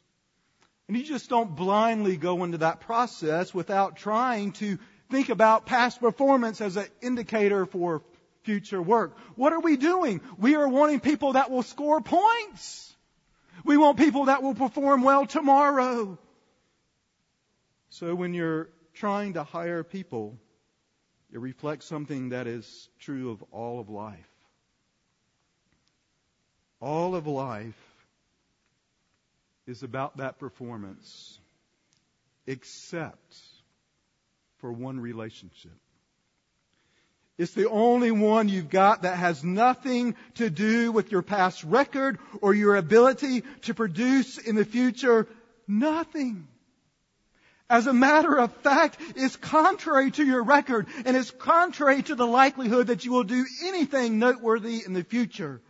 And 0.87 0.95
you 0.95 1.03
just 1.03 1.29
don't 1.29 1.55
blindly 1.55 2.15
go 2.15 2.43
into 2.43 2.59
that 2.59 2.81
process 2.81 3.53
without 3.53 3.97
trying 3.97 4.51
to 4.53 4.77
think 5.09 5.29
about 5.29 5.65
past 5.65 5.99
performance 5.99 6.61
as 6.61 6.77
an 6.77 6.87
indicator 7.01 7.65
for 7.65 8.01
future 8.43 8.81
work. 8.81 9.17
What 9.35 9.53
are 9.53 9.59
we 9.59 9.77
doing? 9.77 10.21
We 10.37 10.55
are 10.55 10.67
wanting 10.67 10.99
people 10.99 11.33
that 11.33 11.51
will 11.51 11.63
score 11.63 12.01
points. 12.01 12.93
We 13.63 13.77
want 13.77 13.97
people 13.97 14.25
that 14.25 14.43
will 14.43 14.53
perform 14.53 15.03
well 15.03 15.25
tomorrow. 15.25 16.17
So 17.89 18.13
when 18.13 18.33
you're 18.33 18.69
trying 18.93 19.33
to 19.33 19.43
hire 19.43 19.83
people, 19.83 20.37
it 21.31 21.39
reflects 21.39 21.85
something 21.85 22.29
that 22.29 22.47
is 22.47 22.89
true 22.99 23.31
of 23.31 23.43
all 23.51 23.79
of 23.79 23.89
life. 23.89 24.19
All 26.79 27.15
of 27.15 27.25
life 27.25 27.79
is 29.65 29.81
about 29.81 30.17
that 30.17 30.37
performance, 30.39 31.39
except 32.45 33.35
for 34.65 34.71
one 34.71 34.99
relationship. 34.99 35.77
It's 37.37 37.53
the 37.53 37.69
only 37.69 38.09
one 38.09 38.49
you've 38.49 38.71
got 38.71 39.03
that 39.03 39.15
has 39.15 39.43
nothing 39.43 40.15
to 40.35 40.49
do 40.49 40.91
with 40.91 41.11
your 41.11 41.21
past 41.21 41.63
record 41.63 42.17
or 42.41 42.55
your 42.55 42.75
ability 42.75 43.43
to 43.61 43.75
produce 43.75 44.39
in 44.39 44.55
the 44.55 44.65
future. 44.65 45.27
Nothing. 45.67 46.47
As 47.69 47.85
a 47.85 47.93
matter 47.93 48.35
of 48.39 48.51
fact, 48.63 48.99
it's 49.15 49.35
contrary 49.35 50.09
to 50.09 50.25
your 50.25 50.41
record 50.41 50.87
and 51.05 51.15
it's 51.15 51.29
contrary 51.29 52.01
to 52.01 52.15
the 52.15 52.25
likelihood 52.25 52.87
that 52.87 53.05
you 53.05 53.11
will 53.11 53.23
do 53.23 53.45
anything 53.65 54.17
noteworthy 54.17 54.81
in 54.83 54.93
the 54.93 55.03
future. 55.03 55.61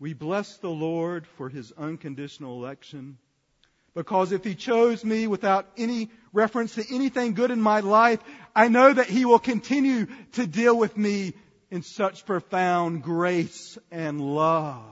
We 0.00 0.14
bless 0.14 0.56
the 0.56 0.70
Lord 0.70 1.26
for 1.36 1.50
His 1.50 1.72
unconditional 1.76 2.56
election 2.64 3.18
because 3.98 4.30
if 4.30 4.44
He 4.44 4.54
chose 4.54 5.04
me 5.04 5.26
without 5.26 5.66
any 5.76 6.08
reference 6.32 6.76
to 6.76 6.94
anything 6.94 7.34
good 7.34 7.50
in 7.50 7.60
my 7.60 7.80
life, 7.80 8.20
I 8.54 8.68
know 8.68 8.92
that 8.92 9.08
He 9.08 9.24
will 9.24 9.40
continue 9.40 10.06
to 10.34 10.46
deal 10.46 10.78
with 10.78 10.96
me 10.96 11.32
in 11.72 11.82
such 11.82 12.24
profound 12.24 13.02
grace 13.02 13.76
and 13.90 14.20
love. 14.20 14.84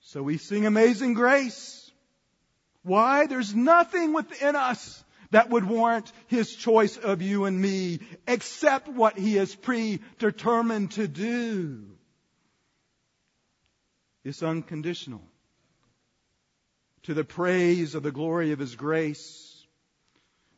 So 0.00 0.22
we 0.22 0.38
sing 0.38 0.64
Amazing 0.64 1.12
Grace. 1.12 1.90
Why? 2.82 3.26
There's 3.26 3.54
nothing 3.54 4.14
within 4.14 4.56
us 4.56 5.04
that 5.32 5.50
would 5.50 5.66
warrant 5.66 6.10
His 6.28 6.56
choice 6.56 6.96
of 6.96 7.20
you 7.20 7.44
and 7.44 7.60
me 7.60 8.00
except 8.26 8.88
what 8.88 9.18
He 9.18 9.34
has 9.34 9.54
predetermined 9.54 10.92
to 10.92 11.06
do. 11.06 11.84
It's 14.24 14.42
unconditional 14.42 15.20
to 17.10 17.14
the 17.14 17.24
praise 17.24 17.96
of 17.96 18.04
the 18.04 18.12
glory 18.12 18.52
of 18.52 18.60
His 18.60 18.76
grace. 18.76 19.66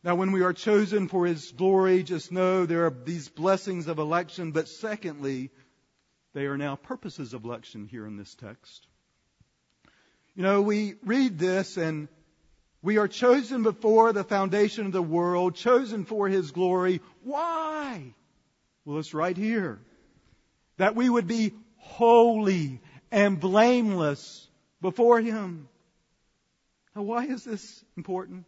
Now, 0.05 0.17
when 0.17 0.33
we 0.33 0.43
are 0.43 0.53
chosen 0.53 1.09
for 1.09 1.25
His 1.25 1.51
glory, 1.51 2.03
just 2.03 2.31
know 2.31 2.67
there 2.67 2.85
are 2.85 2.95
these 3.07 3.31
blessings 3.31 3.89
of 3.89 3.99
election, 3.99 4.53
but 4.53 4.69
secondly, 4.69 5.49
they 6.35 6.45
are 6.45 6.59
now 6.59 6.77
purposes 6.77 7.33
of 7.33 7.47
election 7.47 7.87
here 7.87 8.07
in 8.07 8.19
this 8.19 8.35
text. 8.35 8.87
You 10.35 10.43
know, 10.43 10.61
we 10.61 10.97
read 11.07 11.39
this 11.39 11.79
and 11.79 12.09
we 12.83 12.99
are 12.99 13.09
chosen 13.09 13.63
before 13.63 14.13
the 14.13 14.23
foundation 14.23 14.85
of 14.85 14.93
the 14.93 15.01
world, 15.01 15.55
chosen 15.55 16.05
for 16.05 16.29
His 16.29 16.51
glory. 16.51 17.01
Why? 17.25 18.13
Well, 18.85 18.99
it's 18.99 19.15
right 19.15 19.39
here. 19.39 19.81
That 20.77 20.97
we 20.97 21.09
would 21.09 21.27
be 21.27 21.55
holy 21.79 22.83
and 23.11 23.41
blameless 23.41 24.47
before 24.83 25.19
Him. 25.19 25.71
Now, 26.95 27.03
why 27.03 27.25
is 27.25 27.45
this 27.45 27.85
important? 27.97 28.45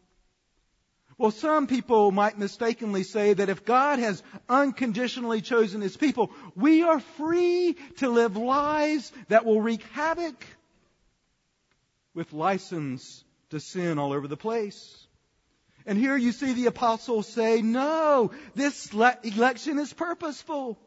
Well, 1.17 1.31
some 1.31 1.67
people 1.67 2.11
might 2.11 2.39
mistakenly 2.39 3.05
say 3.05 3.35
that 3.35 3.49
if 3.49 3.65
God 3.65 4.01
has 4.01 4.23
unconditionally 4.49 5.41
chosen 5.41 5.81
His 5.81 5.97
people, 5.97 6.31
we 6.57 6.83
are 6.83 7.01
free 7.01 7.77
to 7.99 8.09
live 8.09 8.37
lives 8.37 9.13
that 9.29 9.45
will 9.45 9.61
wreak 9.61 9.83
havoc 9.93 10.45
with 12.15 12.33
license 12.33 13.25
to 13.51 13.61
sin 13.61 13.99
all 13.99 14.13
over 14.13 14.27
the 14.27 14.37
place. 14.37 15.07
And 15.87 15.99
here 15.99 16.17
you 16.17 16.33
see 16.33 16.53
the 16.53 16.67
apostles 16.67 17.29
say, 17.29 17.63
no, 17.63 18.33
this 18.55 18.93
election 18.93 19.79
is 19.79 19.93
purposeful. 19.93 20.79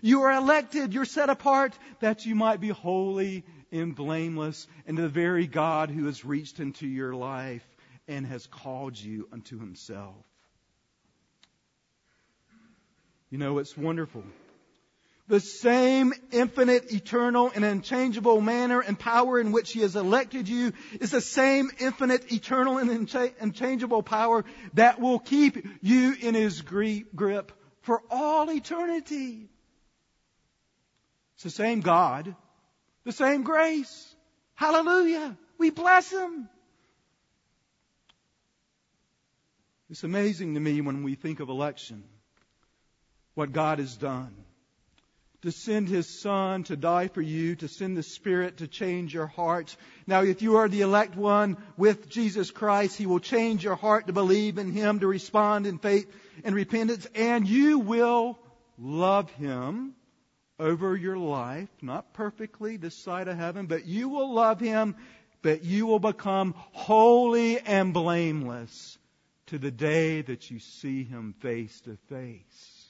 You 0.00 0.22
are 0.22 0.32
elected, 0.32 0.92
you're 0.94 1.04
set 1.04 1.28
apart 1.28 1.76
that 2.00 2.24
you 2.26 2.34
might 2.34 2.60
be 2.60 2.68
holy 2.68 3.44
and 3.72 3.94
blameless, 3.94 4.66
and 4.86 4.96
the 4.96 5.08
very 5.08 5.46
God 5.46 5.90
who 5.90 6.06
has 6.06 6.24
reached 6.24 6.60
into 6.60 6.86
your 6.86 7.14
life 7.14 7.66
and 8.08 8.26
has 8.26 8.46
called 8.46 8.98
you 8.98 9.28
unto 9.32 9.58
himself. 9.58 10.14
You 13.30 13.38
know, 13.38 13.58
it's 13.58 13.76
wonderful. 13.76 14.22
The 15.26 15.40
same 15.40 16.12
infinite, 16.32 16.92
eternal, 16.92 17.50
and 17.54 17.64
unchangeable 17.64 18.42
manner 18.42 18.80
and 18.80 18.98
power 18.98 19.40
in 19.40 19.52
which 19.52 19.72
He 19.72 19.80
has 19.80 19.96
elected 19.96 20.48
you 20.48 20.72
is 21.00 21.10
the 21.10 21.22
same 21.22 21.70
infinite, 21.80 22.30
eternal, 22.30 22.76
and 22.76 22.90
unchangeable 23.40 24.02
power 24.02 24.44
that 24.74 25.00
will 25.00 25.18
keep 25.18 25.66
you 25.80 26.14
in 26.20 26.34
His 26.34 26.60
grip 26.60 27.52
for 27.80 28.02
all 28.10 28.50
eternity. 28.50 29.48
It's 31.36 31.44
the 31.44 31.50
same 31.50 31.80
God, 31.80 32.36
the 33.04 33.12
same 33.12 33.42
grace. 33.42 34.14
Hallelujah. 34.54 35.36
We 35.58 35.70
bless 35.70 36.10
Him. 36.10 36.48
It's 39.90 40.04
amazing 40.04 40.54
to 40.54 40.60
me 40.60 40.80
when 40.80 41.02
we 41.02 41.14
think 41.14 41.40
of 41.40 41.48
election, 41.48 42.02
what 43.34 43.52
God 43.52 43.78
has 43.78 43.96
done. 43.96 44.34
To 45.42 45.52
send 45.52 45.88
His 45.88 46.08
Son 46.08 46.64
to 46.64 46.76
die 46.76 47.08
for 47.08 47.20
you, 47.20 47.54
to 47.56 47.68
send 47.68 47.96
the 47.96 48.02
Spirit 48.02 48.56
to 48.58 48.66
change 48.66 49.12
your 49.12 49.26
heart. 49.26 49.76
Now, 50.06 50.22
if 50.22 50.40
you 50.40 50.56
are 50.56 50.68
the 50.68 50.80
elect 50.80 51.16
one 51.16 51.58
with 51.76 52.08
Jesus 52.08 52.50
Christ, 52.50 52.96
He 52.96 53.04
will 53.04 53.20
change 53.20 53.62
your 53.62 53.76
heart 53.76 54.06
to 54.06 54.14
believe 54.14 54.56
in 54.56 54.72
Him, 54.72 55.00
to 55.00 55.06
respond 55.06 55.66
in 55.66 55.78
faith 55.78 56.10
and 56.44 56.54
repentance, 56.54 57.06
and 57.14 57.46
you 57.46 57.78
will 57.78 58.38
love 58.78 59.30
Him 59.32 59.94
over 60.58 60.96
your 60.96 61.16
life, 61.16 61.68
not 61.82 62.12
perfectly 62.12 62.76
this 62.76 62.94
side 62.94 63.28
of 63.28 63.36
heaven, 63.36 63.66
but 63.66 63.86
you 63.86 64.08
will 64.08 64.32
love 64.32 64.60
Him, 64.60 64.96
but 65.42 65.64
you 65.64 65.86
will 65.86 65.98
become 65.98 66.54
holy 66.72 67.58
and 67.58 67.92
blameless 67.92 68.98
to 69.46 69.58
the 69.58 69.70
day 69.70 70.22
that 70.22 70.50
you 70.50 70.58
see 70.58 71.04
Him 71.04 71.34
face 71.40 71.80
to 71.82 71.96
face. 72.08 72.84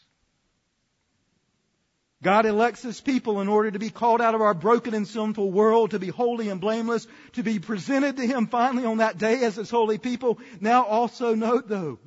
God 2.23 2.47
elects 2.47 2.83
His 2.83 3.01
people 3.01 3.41
in 3.41 3.49
order 3.49 3.71
to 3.71 3.79
be 3.79 3.91
called 3.91 4.21
out 4.21 4.35
of 4.35 4.41
our 4.41 4.55
broken 4.55 4.95
and 4.95 5.07
sinful 5.07 5.51
world, 5.51 5.91
to 5.91 5.99
be 5.99 6.09
holy 6.09 6.49
and 6.49 6.61
blameless, 6.61 7.07
to 7.33 7.43
be 7.43 7.59
presented 7.59 8.17
to 8.17 8.27
Him 8.27 8.47
finally 8.47 8.87
on 8.87 8.99
that 8.99 9.19
day 9.19 9.43
as 9.43 9.57
His 9.57 9.71
holy 9.71 9.99
people. 9.99 10.39
Now 10.61 10.85
also 10.85 11.35
note 11.35 11.69
though, 11.69 11.99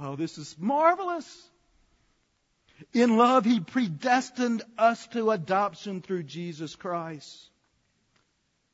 oh, 0.00 0.16
this 0.16 0.38
is 0.38 0.56
marvelous. 0.58 1.49
In 2.92 3.16
love, 3.16 3.44
He 3.44 3.60
predestined 3.60 4.62
us 4.76 5.06
to 5.08 5.30
adoption 5.30 6.02
through 6.02 6.24
Jesus 6.24 6.74
Christ. 6.74 7.48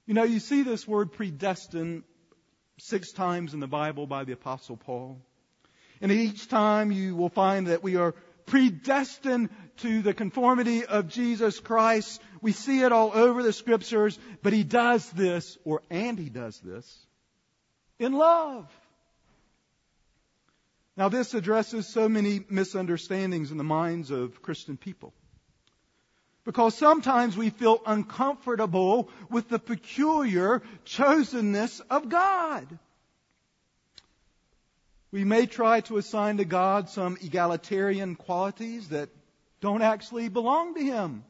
You 0.06 0.14
know, 0.14 0.24
you 0.24 0.40
see 0.40 0.62
this 0.62 0.86
word 0.86 1.12
predestined 1.12 2.04
six 2.78 3.12
times 3.12 3.54
in 3.54 3.60
the 3.60 3.66
Bible 3.66 4.06
by 4.06 4.24
the 4.24 4.32
Apostle 4.32 4.76
Paul. 4.76 5.20
And 6.00 6.12
each 6.12 6.48
time 6.48 6.92
you 6.92 7.16
will 7.16 7.28
find 7.28 7.68
that 7.68 7.82
we 7.82 7.96
are 7.96 8.14
predestined 8.46 9.50
to 9.78 10.02
the 10.02 10.14
conformity 10.14 10.84
of 10.84 11.08
Jesus 11.08 11.58
Christ. 11.58 12.22
We 12.40 12.52
see 12.52 12.82
it 12.82 12.92
all 12.92 13.10
over 13.12 13.42
the 13.42 13.52
scriptures, 13.52 14.18
but 14.42 14.52
he 14.52 14.62
does 14.62 15.10
this, 15.10 15.58
or 15.64 15.82
and 15.90 16.18
he 16.18 16.28
does 16.28 16.58
this, 16.60 17.06
in 17.98 18.12
love. 18.12 18.70
Now 20.96 21.08
this 21.08 21.34
addresses 21.34 21.86
so 21.86 22.08
many 22.08 22.44
misunderstandings 22.48 23.50
in 23.50 23.58
the 23.58 23.64
minds 23.64 24.10
of 24.10 24.40
Christian 24.42 24.76
people. 24.76 25.12
Because 26.44 26.76
sometimes 26.76 27.36
we 27.36 27.50
feel 27.50 27.82
uncomfortable 27.84 29.10
with 29.28 29.48
the 29.48 29.58
peculiar 29.58 30.62
chosenness 30.84 31.80
of 31.90 32.08
God. 32.08 32.78
We 35.10 35.24
may 35.24 35.46
try 35.46 35.80
to 35.82 35.98
assign 35.98 36.36
to 36.38 36.44
God 36.44 36.88
some 36.88 37.18
egalitarian 37.20 38.14
qualities 38.14 38.88
that 38.90 39.08
don't 39.60 39.82
actually 39.82 40.28
belong 40.28 40.74
to 40.74 40.80
Him. 40.80 41.24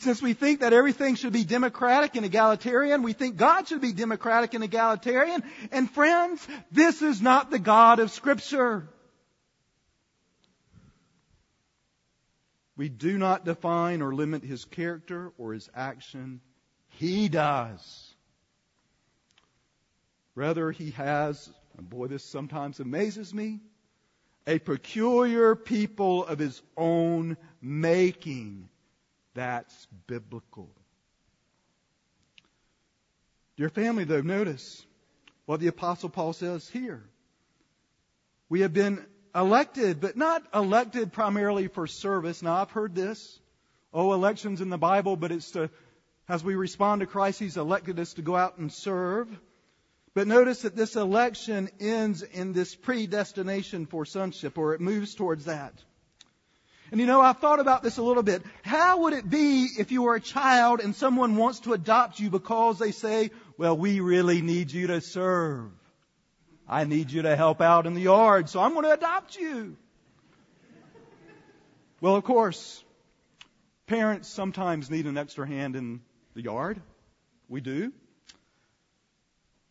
Since 0.00 0.22
we 0.22 0.32
think 0.32 0.60
that 0.60 0.72
everything 0.72 1.16
should 1.16 1.32
be 1.32 1.44
democratic 1.44 2.14
and 2.14 2.24
egalitarian, 2.24 3.02
we 3.02 3.12
think 3.12 3.36
God 3.36 3.66
should 3.66 3.80
be 3.80 3.92
democratic 3.92 4.54
and 4.54 4.62
egalitarian. 4.62 5.42
And 5.72 5.90
friends, 5.90 6.46
this 6.70 7.02
is 7.02 7.20
not 7.20 7.50
the 7.50 7.58
God 7.58 7.98
of 7.98 8.10
Scripture. 8.10 8.88
We 12.76 12.88
do 12.88 13.18
not 13.18 13.44
define 13.44 14.02
or 14.02 14.14
limit 14.14 14.44
His 14.44 14.64
character 14.64 15.32
or 15.36 15.52
His 15.52 15.68
action. 15.74 16.40
He 16.90 17.28
does. 17.28 18.14
Rather, 20.36 20.70
He 20.70 20.92
has 20.92 21.50
and 21.78 21.88
boy, 21.88 22.08
this 22.08 22.24
sometimes 22.24 22.80
amazes 22.80 23.32
me. 23.32 23.60
A 24.46 24.58
peculiar 24.58 25.54
people 25.54 26.26
of 26.26 26.38
his 26.38 26.60
own 26.76 27.36
making. 27.62 28.68
That's 29.38 29.86
biblical. 30.08 30.68
Dear 33.56 33.68
family, 33.68 34.02
though, 34.02 34.20
notice 34.20 34.84
what 35.46 35.60
the 35.60 35.68
Apostle 35.68 36.08
Paul 36.08 36.32
says 36.32 36.68
here. 36.68 37.04
We 38.48 38.62
have 38.62 38.72
been 38.72 39.06
elected, 39.36 40.00
but 40.00 40.16
not 40.16 40.42
elected 40.52 41.12
primarily 41.12 41.68
for 41.68 41.86
service. 41.86 42.42
Now, 42.42 42.56
I've 42.56 42.72
heard 42.72 42.96
this. 42.96 43.38
Oh, 43.94 44.12
elections 44.12 44.60
in 44.60 44.70
the 44.70 44.76
Bible, 44.76 45.14
but 45.14 45.30
it's 45.30 45.52
to, 45.52 45.70
as 46.28 46.42
we 46.42 46.56
respond 46.56 47.02
to 47.02 47.06
Christ, 47.06 47.38
He's 47.38 47.56
elected 47.56 48.00
us 48.00 48.14
to 48.14 48.22
go 48.22 48.34
out 48.34 48.58
and 48.58 48.72
serve. 48.72 49.28
But 50.14 50.26
notice 50.26 50.62
that 50.62 50.74
this 50.74 50.96
election 50.96 51.70
ends 51.78 52.22
in 52.24 52.54
this 52.54 52.74
predestination 52.74 53.86
for 53.86 54.04
sonship, 54.04 54.58
or 54.58 54.74
it 54.74 54.80
moves 54.80 55.14
towards 55.14 55.44
that. 55.44 55.80
And 56.90 57.00
you 57.00 57.06
know, 57.06 57.20
I've 57.20 57.38
thought 57.38 57.60
about 57.60 57.82
this 57.82 57.98
a 57.98 58.02
little 58.02 58.22
bit. 58.22 58.42
How 58.62 59.02
would 59.02 59.12
it 59.12 59.28
be 59.28 59.68
if 59.78 59.92
you 59.92 60.02
were 60.02 60.14
a 60.14 60.20
child 60.20 60.80
and 60.80 60.94
someone 60.96 61.36
wants 61.36 61.60
to 61.60 61.74
adopt 61.74 62.18
you 62.18 62.30
because 62.30 62.78
they 62.78 62.92
say, 62.92 63.30
well, 63.58 63.76
we 63.76 64.00
really 64.00 64.40
need 64.40 64.70
you 64.70 64.86
to 64.86 65.00
serve. 65.00 65.70
I 66.66 66.84
need 66.84 67.10
you 67.10 67.22
to 67.22 67.36
help 67.36 67.60
out 67.60 67.86
in 67.86 67.94
the 67.94 68.00
yard, 68.02 68.48
so 68.48 68.60
I'm 68.60 68.72
going 68.72 68.84
to 68.84 68.92
adopt 68.92 69.36
you. 69.36 69.76
Well, 72.00 72.14
of 72.14 72.24
course, 72.24 72.84
parents 73.86 74.28
sometimes 74.28 74.90
need 74.90 75.06
an 75.06 75.18
extra 75.18 75.46
hand 75.46 75.76
in 75.76 76.00
the 76.34 76.42
yard. 76.42 76.80
We 77.48 77.60
do. 77.60 77.92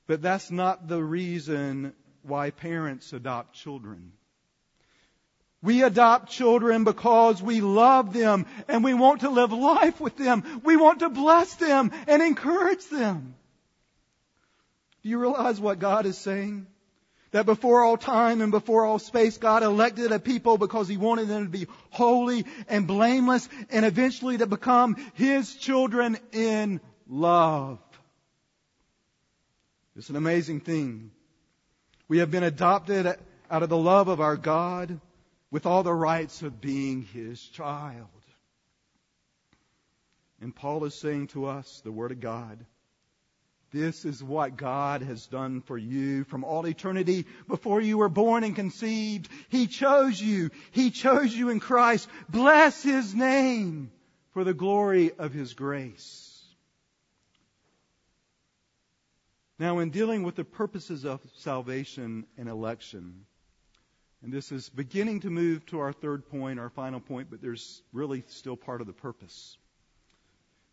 But 0.07 0.21
that's 0.21 0.51
not 0.51 0.87
the 0.87 1.03
reason 1.03 1.93
why 2.23 2.51
parents 2.51 3.13
adopt 3.13 3.55
children. 3.55 4.11
We 5.63 5.83
adopt 5.83 6.29
children 6.29 6.83
because 6.83 7.41
we 7.41 7.61
love 7.61 8.13
them 8.13 8.45
and 8.67 8.83
we 8.83 8.93
want 8.93 9.21
to 9.21 9.29
live 9.29 9.51
life 9.51 9.99
with 9.99 10.15
them. 10.15 10.61
We 10.63 10.77
want 10.77 10.99
to 10.99 11.09
bless 11.09 11.55
them 11.55 11.91
and 12.07 12.21
encourage 12.21 12.85
them. 12.89 13.35
Do 15.01 15.09
you 15.09 15.19
realize 15.19 15.59
what 15.59 15.79
God 15.79 16.05
is 16.05 16.17
saying? 16.17 16.67
That 17.31 17.45
before 17.45 17.83
all 17.83 17.97
time 17.97 18.41
and 18.41 18.51
before 18.51 18.85
all 18.85 18.99
space, 18.99 19.37
God 19.37 19.63
elected 19.63 20.11
a 20.11 20.19
people 20.19 20.57
because 20.57 20.87
He 20.87 20.95
wanted 20.95 21.27
them 21.27 21.45
to 21.45 21.49
be 21.49 21.67
holy 21.89 22.45
and 22.69 22.87
blameless 22.87 23.49
and 23.69 23.83
eventually 23.83 24.37
to 24.37 24.47
become 24.47 24.95
His 25.15 25.53
children 25.55 26.17
in 26.31 26.79
love. 27.09 27.79
It's 29.95 30.09
an 30.09 30.15
amazing 30.15 30.61
thing. 30.61 31.11
We 32.07 32.19
have 32.19 32.31
been 32.31 32.43
adopted 32.43 33.07
out 33.49 33.63
of 33.63 33.69
the 33.69 33.77
love 33.77 34.07
of 34.07 34.21
our 34.21 34.37
God 34.37 35.01
with 35.51 35.65
all 35.65 35.83
the 35.83 35.93
rights 35.93 36.41
of 36.41 36.61
being 36.61 37.03
His 37.03 37.41
child. 37.41 38.07
And 40.41 40.55
Paul 40.55 40.85
is 40.85 40.93
saying 40.93 41.27
to 41.27 41.45
us, 41.45 41.81
the 41.83 41.91
Word 41.91 42.11
of 42.11 42.19
God, 42.19 42.63
this 43.71 44.05
is 44.05 44.23
what 44.23 44.55
God 44.55 45.01
has 45.01 45.27
done 45.27 45.61
for 45.61 45.77
you 45.77 46.23
from 46.23 46.43
all 46.43 46.65
eternity 46.65 47.25
before 47.47 47.81
you 47.81 47.97
were 47.97 48.09
born 48.09 48.43
and 48.43 48.55
conceived. 48.55 49.29
He 49.49 49.67
chose 49.67 50.21
you. 50.21 50.51
He 50.71 50.89
chose 50.89 51.35
you 51.35 51.49
in 51.49 51.59
Christ. 51.59 52.07
Bless 52.29 52.81
His 52.81 53.13
name 53.13 53.91
for 54.31 54.43
the 54.43 54.53
glory 54.53 55.11
of 55.17 55.33
His 55.33 55.53
grace. 55.53 56.23
Now, 59.59 59.79
in 59.79 59.89
dealing 59.89 60.23
with 60.23 60.35
the 60.35 60.45
purposes 60.45 61.03
of 61.03 61.19
salvation 61.37 62.25
and 62.37 62.47
election, 62.47 63.25
and 64.23 64.33
this 64.33 64.51
is 64.51 64.69
beginning 64.69 65.21
to 65.21 65.29
move 65.29 65.65
to 65.67 65.79
our 65.79 65.93
third 65.93 66.27
point, 66.29 66.59
our 66.59 66.69
final 66.69 66.99
point, 66.99 67.29
but 67.29 67.41
there's 67.41 67.81
really 67.93 68.23
still 68.27 68.57
part 68.57 68.81
of 68.81 68.87
the 68.87 68.93
purpose. 68.93 69.57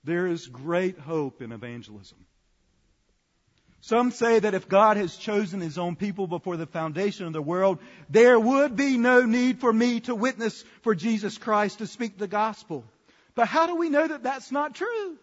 There 0.04 0.26
is 0.26 0.46
great 0.46 0.98
hope 0.98 1.42
in 1.42 1.52
evangelism. 1.52 2.18
Some 3.80 4.12
say 4.12 4.38
that 4.38 4.54
if 4.54 4.66
God 4.66 4.96
has 4.96 5.14
chosen 5.14 5.60
His 5.60 5.76
own 5.76 5.94
people 5.94 6.26
before 6.26 6.56
the 6.56 6.66
foundation 6.66 7.26
of 7.26 7.34
the 7.34 7.42
world, 7.42 7.80
there 8.08 8.40
would 8.40 8.76
be 8.76 8.96
no 8.96 9.26
need 9.26 9.60
for 9.60 9.70
me 9.70 10.00
to 10.00 10.14
witness 10.14 10.64
for 10.80 10.94
Jesus 10.94 11.36
Christ 11.36 11.78
to 11.78 11.86
speak 11.86 12.16
the 12.16 12.26
gospel. 12.26 12.82
But 13.34 13.46
how 13.46 13.66
do 13.66 13.76
we 13.76 13.90
know 13.90 14.06
that 14.06 14.22
that's 14.22 14.50
not 14.50 14.74
true? 14.74 15.18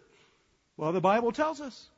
Well, 0.77 0.91
the 0.91 1.01
Bible 1.01 1.31
tells 1.31 1.60
us. 1.60 1.89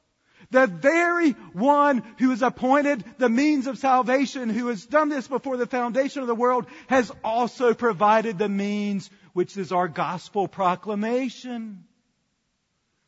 The 0.51 0.67
very 0.67 1.31
one 1.53 2.03
who 2.19 2.29
has 2.29 2.41
appointed 2.41 3.03
the 3.17 3.29
means 3.29 3.67
of 3.67 3.77
salvation, 3.77 4.49
who 4.49 4.67
has 4.67 4.85
done 4.85 5.09
this 5.09 5.27
before 5.27 5.57
the 5.57 5.67
foundation 5.67 6.21
of 6.21 6.27
the 6.27 6.35
world, 6.35 6.65
has 6.87 7.11
also 7.23 7.73
provided 7.73 8.37
the 8.37 8.49
means, 8.49 9.09
which 9.33 9.57
is 9.57 9.71
our 9.71 9.87
gospel 9.87 10.47
proclamation. 10.47 11.85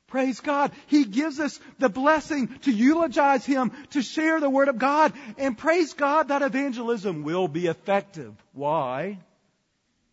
Praise 0.07 0.39
God. 0.39 0.71
He 0.87 1.05
gives 1.05 1.39
us 1.39 1.59
the 1.79 1.89
blessing 1.89 2.47
to 2.59 2.71
eulogize 2.71 3.45
Him, 3.45 3.71
to 3.91 4.01
share 4.01 4.39
the 4.39 4.49
Word 4.49 4.67
of 4.67 4.77
God, 4.77 5.13
and 5.37 5.57
praise 5.57 5.93
God 5.93 6.29
that 6.29 6.41
evangelism 6.41 7.23
will 7.23 7.47
be 7.47 7.67
effective. 7.67 8.33
Why? 8.53 9.19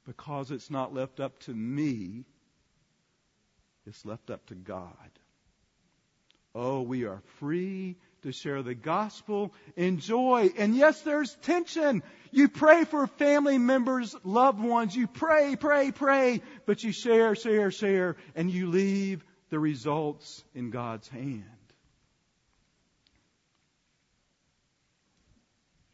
Because 0.06 0.50
it's 0.50 0.70
not 0.70 0.94
left 0.94 1.20
up 1.20 1.38
to 1.40 1.54
me, 1.54 2.24
it's 3.86 4.04
left 4.04 4.30
up 4.30 4.44
to 4.46 4.54
God. 4.54 4.88
Oh, 6.54 6.82
we 6.82 7.04
are 7.04 7.22
free 7.38 7.96
to 8.22 8.32
share 8.32 8.62
the 8.62 8.74
gospel 8.74 9.52
in 9.76 9.98
joy. 9.98 10.50
And 10.56 10.76
yes, 10.76 11.00
there's 11.00 11.34
tension. 11.42 12.02
You 12.30 12.48
pray 12.48 12.84
for 12.84 13.06
family 13.06 13.58
members, 13.58 14.14
loved 14.22 14.60
ones. 14.60 14.94
You 14.94 15.06
pray, 15.06 15.56
pray, 15.56 15.92
pray, 15.92 16.42
but 16.66 16.82
you 16.82 16.92
share, 16.92 17.34
share, 17.34 17.70
share, 17.70 18.16
and 18.34 18.50
you 18.50 18.68
leave 18.68 19.24
the 19.50 19.58
results 19.58 20.44
in 20.54 20.70
God's 20.70 21.08
hand. 21.08 21.44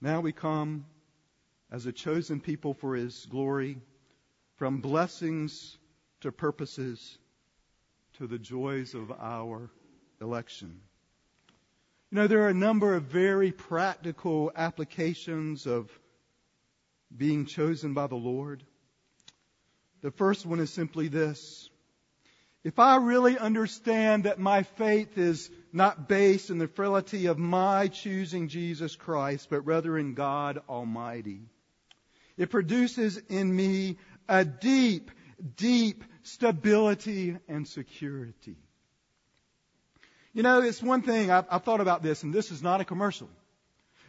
Now 0.00 0.20
we 0.20 0.32
come 0.32 0.86
as 1.70 1.86
a 1.86 1.92
chosen 1.92 2.40
people 2.40 2.74
for 2.74 2.94
His 2.94 3.26
glory, 3.26 3.78
from 4.56 4.80
blessings 4.80 5.76
to 6.20 6.32
purposes 6.32 7.18
to 8.14 8.26
the 8.26 8.38
joys 8.38 8.94
of 8.94 9.12
our 9.12 9.70
election. 10.38 10.80
You 12.12 12.16
know, 12.16 12.26
there 12.28 12.42
are 12.42 12.48
a 12.48 12.54
number 12.54 12.94
of 12.94 13.02
very 13.02 13.50
practical 13.50 14.52
applications 14.54 15.66
of 15.66 15.90
being 17.14 17.44
chosen 17.44 17.92
by 17.92 18.06
the 18.06 18.14
Lord. 18.14 18.62
The 20.00 20.12
first 20.12 20.46
one 20.46 20.60
is 20.60 20.70
simply 20.70 21.08
this. 21.08 21.68
If 22.62 22.78
I 22.78 22.98
really 22.98 23.36
understand 23.36 24.24
that 24.24 24.38
my 24.38 24.62
faith 24.62 25.18
is 25.18 25.50
not 25.72 26.08
based 26.08 26.50
in 26.50 26.58
the 26.58 26.68
frailty 26.68 27.26
of 27.26 27.36
my 27.36 27.88
choosing 27.88 28.46
Jesus 28.46 28.94
Christ, 28.94 29.48
but 29.50 29.66
rather 29.66 29.98
in 29.98 30.14
God 30.14 30.62
Almighty, 30.68 31.40
it 32.36 32.48
produces 32.48 33.16
in 33.28 33.56
me 33.56 33.96
a 34.28 34.44
deep, 34.44 35.10
deep 35.56 36.04
stability 36.22 37.36
and 37.48 37.66
security. 37.66 38.56
You 40.32 40.42
know, 40.42 40.60
it's 40.60 40.82
one 40.82 41.02
thing, 41.02 41.30
I've, 41.30 41.46
I've, 41.50 41.64
thought 41.64 41.80
about 41.80 42.02
this, 42.02 42.22
and 42.22 42.32
this 42.32 42.50
is 42.50 42.62
not 42.62 42.80
a 42.80 42.84
commercial. 42.84 43.28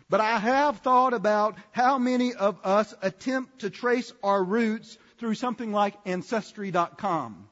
But 0.10 0.22
I 0.22 0.38
have 0.40 0.80
thought 0.80 1.14
about 1.14 1.56
how 1.72 1.98
many 1.98 2.34
of 2.34 2.60
us 2.64 2.94
attempt 3.02 3.60
to 3.60 3.70
trace 3.70 4.12
our 4.24 4.44
roots 4.44 4.98
through 5.20 5.36
something 5.36 5.72
like 5.72 5.96
Ancestry.com. 6.06 7.48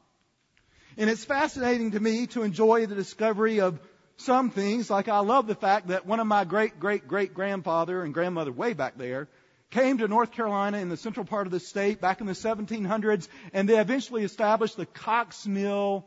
And 0.98 1.10
it's 1.10 1.26
fascinating 1.26 1.92
to 1.92 2.00
me 2.00 2.28
to 2.28 2.42
enjoy 2.42 2.88
the 2.88 2.96
discovery 2.96 3.62
of 3.62 3.80
some 4.18 4.50
things, 4.50 4.90
like 4.90 5.08
I 5.08 5.20
love 5.20 5.46
the 5.46 5.56
fact 5.56 5.90
that 5.90 6.08
one 6.08 6.20
of 6.20 6.26
my 6.26 6.44
great 6.44 6.80
great 6.80 7.08
great 7.08 7.36
grandfather 7.36 8.02
and 8.02 8.16
grandmother 8.16 8.52
way 8.52 8.74
back 8.74 8.98
there 8.98 9.28
came 9.70 10.00
to 10.00 10.08
North 10.08 10.32
Carolina 10.32 10.80
in 10.80 10.90
the 10.90 10.98
central 10.98 11.24
part 11.24 11.46
of 11.46 11.52
the 11.52 11.60
state 11.60 12.02
back 12.02 12.20
in 12.20 12.26
the 12.26 12.34
1700s, 12.34 13.28
and 13.54 13.70
they 13.70 13.78
eventually 13.78 14.24
established 14.24 14.76
the 14.76 14.88
Cox 14.88 15.46
Mill 15.46 16.04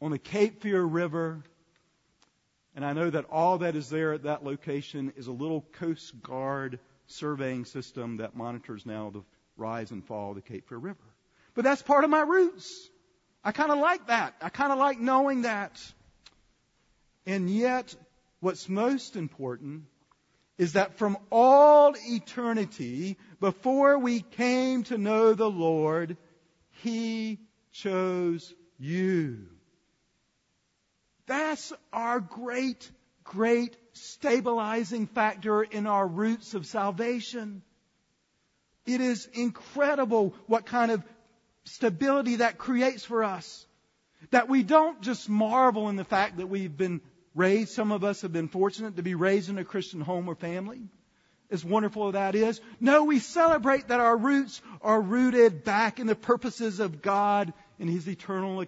on 0.00 0.10
the 0.10 0.18
Cape 0.18 0.60
Fear 0.60 0.82
River 0.82 1.42
and 2.76 2.84
I 2.84 2.92
know 2.92 3.08
that 3.08 3.24
all 3.30 3.58
that 3.58 3.74
is 3.74 3.88
there 3.88 4.12
at 4.12 4.24
that 4.24 4.44
location 4.44 5.14
is 5.16 5.28
a 5.28 5.32
little 5.32 5.62
Coast 5.72 6.22
Guard 6.22 6.78
surveying 7.06 7.64
system 7.64 8.18
that 8.18 8.36
monitors 8.36 8.84
now 8.84 9.08
the 9.08 9.22
rise 9.56 9.90
and 9.90 10.04
fall 10.04 10.30
of 10.30 10.36
the 10.36 10.42
Cape 10.42 10.68
Fear 10.68 10.78
River. 10.78 10.98
But 11.54 11.64
that's 11.64 11.80
part 11.80 12.04
of 12.04 12.10
my 12.10 12.20
roots. 12.20 12.90
I 13.42 13.52
kind 13.52 13.72
of 13.72 13.78
like 13.78 14.08
that. 14.08 14.34
I 14.42 14.50
kind 14.50 14.72
of 14.72 14.78
like 14.78 15.00
knowing 15.00 15.42
that. 15.42 15.80
And 17.24 17.48
yet, 17.48 17.94
what's 18.40 18.68
most 18.68 19.16
important 19.16 19.84
is 20.58 20.74
that 20.74 20.98
from 20.98 21.16
all 21.30 21.94
eternity, 22.06 23.16
before 23.40 23.98
we 23.98 24.20
came 24.20 24.82
to 24.84 24.98
know 24.98 25.32
the 25.32 25.48
Lord, 25.48 26.18
He 26.82 27.38
chose 27.72 28.52
you. 28.78 29.46
That's 31.26 31.72
our 31.92 32.20
great, 32.20 32.90
great 33.24 33.76
stabilizing 33.92 35.06
factor 35.06 35.62
in 35.62 35.86
our 35.86 36.06
roots 36.06 36.54
of 36.54 36.66
salvation. 36.66 37.62
It 38.86 39.00
is 39.00 39.28
incredible 39.32 40.34
what 40.46 40.66
kind 40.66 40.92
of 40.92 41.02
stability 41.64 42.36
that 42.36 42.58
creates 42.58 43.04
for 43.04 43.24
us. 43.24 43.66
That 44.30 44.48
we 44.48 44.62
don't 44.62 45.02
just 45.02 45.28
marvel 45.28 45.88
in 45.88 45.96
the 45.96 46.04
fact 46.04 46.38
that 46.38 46.48
we've 46.48 46.76
been 46.76 47.00
raised, 47.34 47.72
some 47.72 47.92
of 47.92 48.04
us 48.04 48.22
have 48.22 48.32
been 48.32 48.48
fortunate 48.48 48.96
to 48.96 49.02
be 49.02 49.14
raised 49.14 49.50
in 49.50 49.58
a 49.58 49.64
Christian 49.64 50.00
home 50.00 50.28
or 50.28 50.34
family. 50.34 50.88
As 51.48 51.64
wonderful 51.64 52.08
as 52.08 52.14
that 52.14 52.34
is. 52.34 52.60
No, 52.80 53.04
we 53.04 53.20
celebrate 53.20 53.88
that 53.88 54.00
our 54.00 54.16
roots 54.16 54.60
are 54.82 55.00
rooted 55.00 55.62
back 55.62 56.00
in 56.00 56.08
the 56.08 56.16
purposes 56.16 56.80
of 56.80 57.02
God 57.02 57.52
and 57.78 57.88
His 57.88 58.08
eternal 58.08 58.64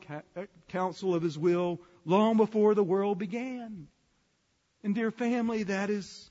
counsel 0.68 1.14
of 1.14 1.22
His 1.22 1.36
will 1.36 1.80
long 2.04 2.36
before 2.36 2.74
the 2.74 2.84
world 2.84 3.18
began. 3.18 3.88
And 4.82 4.94
dear 4.94 5.10
family, 5.10 5.64
that 5.64 5.90
is 5.90 6.30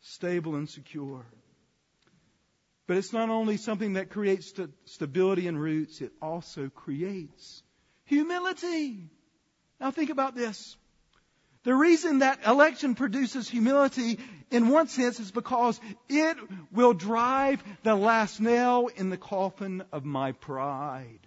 stable 0.00 0.56
and 0.56 0.68
secure. 0.68 1.24
But 2.86 2.96
it's 2.96 3.12
not 3.12 3.30
only 3.30 3.56
something 3.56 3.94
that 3.94 4.10
creates 4.10 4.48
st- 4.48 4.70
stability 4.84 5.46
and 5.46 5.60
roots, 5.60 6.00
it 6.00 6.12
also 6.20 6.68
creates 6.68 7.62
humility. 8.04 9.08
Now 9.80 9.90
think 9.90 10.10
about 10.10 10.34
this. 10.34 10.76
The 11.64 11.74
reason 11.74 12.18
that 12.18 12.44
election 12.44 12.96
produces 12.96 13.48
humility 13.48 14.18
in 14.50 14.68
one 14.68 14.88
sense 14.88 15.20
is 15.20 15.30
because 15.30 15.80
it 16.08 16.36
will 16.72 16.92
drive 16.92 17.62
the 17.84 17.94
last 17.94 18.40
nail 18.40 18.88
in 18.96 19.10
the 19.10 19.16
coffin 19.16 19.84
of 19.92 20.04
my 20.04 20.32
pride 20.32 21.20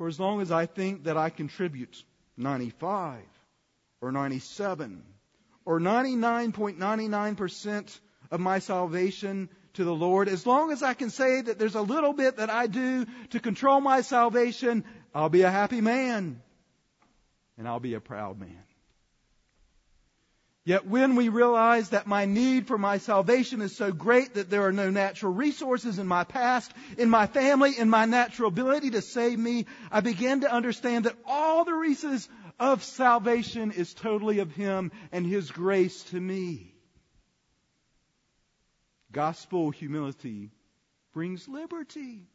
for 0.00 0.08
as 0.08 0.18
long 0.18 0.40
as 0.40 0.50
I 0.50 0.64
think 0.64 1.04
that 1.04 1.18
I 1.18 1.28
contribute 1.28 2.02
95 2.38 3.20
or 4.00 4.10
97 4.10 5.02
or 5.66 5.78
99.99% 5.78 8.00
of 8.30 8.40
my 8.40 8.60
salvation 8.60 9.50
to 9.74 9.84
the 9.84 9.94
Lord, 9.94 10.30
as 10.30 10.46
long 10.46 10.72
as 10.72 10.82
I 10.82 10.94
can 10.94 11.10
say 11.10 11.42
that 11.42 11.58
there's 11.58 11.74
a 11.74 11.82
little 11.82 12.14
bit 12.14 12.38
that 12.38 12.48
I 12.48 12.66
do 12.66 13.04
to 13.32 13.40
control 13.40 13.82
my 13.82 14.00
salvation, 14.00 14.86
I'll 15.14 15.28
be 15.28 15.42
a 15.42 15.50
happy 15.50 15.82
man 15.82 16.40
and 17.58 17.68
I'll 17.68 17.78
be 17.78 17.92
a 17.92 18.00
proud 18.00 18.40
man. 18.40 18.56
Yet 20.64 20.86
when 20.86 21.16
we 21.16 21.30
realize 21.30 21.90
that 21.90 22.06
my 22.06 22.26
need 22.26 22.66
for 22.66 22.76
my 22.76 22.98
salvation 22.98 23.62
is 23.62 23.74
so 23.74 23.92
great 23.92 24.34
that 24.34 24.50
there 24.50 24.66
are 24.66 24.72
no 24.72 24.90
natural 24.90 25.32
resources 25.32 25.98
in 25.98 26.06
my 26.06 26.24
past, 26.24 26.72
in 26.98 27.08
my 27.08 27.26
family, 27.26 27.78
in 27.78 27.88
my 27.88 28.04
natural 28.04 28.48
ability 28.48 28.90
to 28.90 29.00
save 29.00 29.38
me, 29.38 29.64
I 29.90 30.00
begin 30.00 30.42
to 30.42 30.52
understand 30.52 31.06
that 31.06 31.16
all 31.24 31.64
the 31.64 31.72
reasons 31.72 32.28
of 32.58 32.84
salvation 32.84 33.70
is 33.70 33.94
totally 33.94 34.40
of 34.40 34.52
Him 34.54 34.92
and 35.12 35.26
His 35.26 35.50
grace 35.50 36.02
to 36.04 36.20
me. 36.20 36.74
Gospel 39.10 39.70
humility 39.70 40.50
brings 41.14 41.48
liberty. 41.48 42.28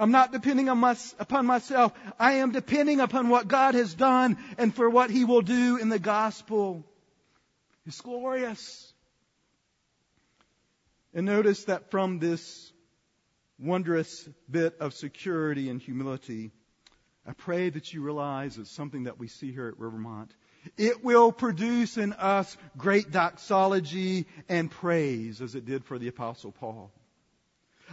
I'm 0.00 0.12
not 0.12 0.32
depending 0.32 0.70
on 0.70 0.78
my, 0.78 0.96
upon 1.18 1.44
myself. 1.44 1.92
I 2.18 2.36
am 2.36 2.52
depending 2.52 3.00
upon 3.00 3.28
what 3.28 3.48
God 3.48 3.74
has 3.74 3.92
done 3.92 4.38
and 4.56 4.74
for 4.74 4.88
what 4.88 5.10
He 5.10 5.26
will 5.26 5.42
do 5.42 5.76
in 5.76 5.90
the 5.90 5.98
gospel. 5.98 6.86
It's 7.86 8.00
glorious. 8.00 8.94
And 11.12 11.26
notice 11.26 11.64
that 11.64 11.90
from 11.90 12.18
this 12.18 12.72
wondrous 13.58 14.26
bit 14.50 14.76
of 14.80 14.94
security 14.94 15.68
and 15.68 15.82
humility, 15.82 16.50
I 17.26 17.34
pray 17.34 17.68
that 17.68 17.92
you 17.92 18.00
realize 18.02 18.56
it's 18.56 18.70
something 18.70 19.04
that 19.04 19.18
we 19.18 19.28
see 19.28 19.52
here 19.52 19.68
at 19.68 19.78
Rivermont. 19.78 20.32
It 20.78 21.04
will 21.04 21.30
produce 21.30 21.98
in 21.98 22.14
us 22.14 22.56
great 22.74 23.10
doxology 23.10 24.26
and 24.48 24.70
praise 24.70 25.42
as 25.42 25.54
it 25.54 25.66
did 25.66 25.84
for 25.84 25.98
the 25.98 26.08
apostle 26.08 26.52
Paul. 26.52 26.90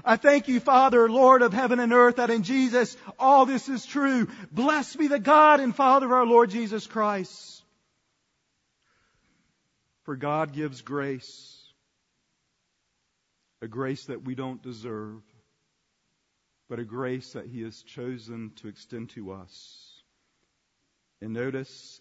I 0.06 0.16
thank 0.18 0.48
you, 0.48 0.60
Father, 0.60 1.10
Lord 1.10 1.42
of 1.42 1.54
heaven 1.54 1.80
and 1.80 1.94
earth, 1.94 2.18
that 2.18 2.30
in 2.30 2.44
Jesus 2.44 2.96
all 3.18 3.46
this 3.46 3.70
is 3.70 3.86
true. 3.86 4.28
Blessed 4.52 4.98
be 4.98 5.08
the 5.08 5.20
God 5.20 5.60
and 5.60 5.76
Father 5.76 6.06
of 6.06 6.12
our 6.12 6.26
Lord 6.26 6.50
Jesus 6.50 6.88
Christ. 6.88 7.64
For 10.04 10.16
God 10.16 10.54
gives 10.54 10.82
grace, 10.82 11.62
a 13.62 13.68
grace 13.68 14.06
that 14.06 14.24
we 14.24 14.36
don't 14.36 14.62
deserve, 14.62 15.22
but 16.70 16.80
a 16.80 16.86
grace 16.86 17.34
that 17.34 17.48
He 17.48 17.62
has 17.64 17.82
chosen 17.84 18.52
to 18.58 18.68
extend 18.70 19.10
to 19.12 19.32
us. 19.32 20.02
And 21.22 21.34
notice, 21.34 22.00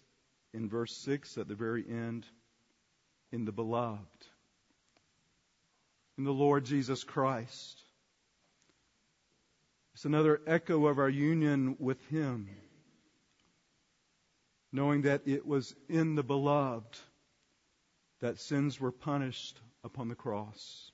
in 0.53 0.69
verse 0.69 0.95
6 0.97 1.37
at 1.37 1.47
the 1.47 1.55
very 1.55 1.83
end, 1.89 2.25
in 3.31 3.43
the 3.43 3.51
beloved, 3.51 3.99
in 6.17 6.23
the 6.23 6.31
Lord 6.31 6.63
Jesus 6.63 7.03
Christ. 7.03 7.83
It's 9.97 10.05
another 10.05 10.39
echo 10.45 10.85
of 10.85 10.99
our 10.99 11.09
union 11.09 11.75
with 11.79 11.99
Him, 12.09 12.51
knowing 14.71 15.01
that 15.01 15.23
it 15.25 15.43
was 15.43 15.73
in 15.89 16.13
the 16.13 16.21
beloved 16.21 16.99
that 18.19 18.39
sins 18.39 18.79
were 18.79 18.91
punished 18.91 19.59
upon 19.83 20.07
the 20.07 20.13
cross. 20.13 20.91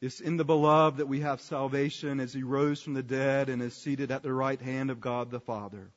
It's 0.00 0.18
in 0.18 0.38
the 0.38 0.46
beloved 0.46 0.96
that 0.96 1.08
we 1.08 1.20
have 1.20 1.42
salvation 1.42 2.20
as 2.20 2.32
he 2.32 2.42
rose 2.42 2.80
from 2.80 2.94
the 2.94 3.02
dead 3.02 3.50
and 3.50 3.60
is 3.60 3.74
seated 3.74 4.10
at 4.10 4.22
the 4.22 4.32
right 4.32 4.62
hand 4.62 4.90
of 4.90 5.02
God 5.02 5.30
the 5.30 5.38
Father. 5.38 5.92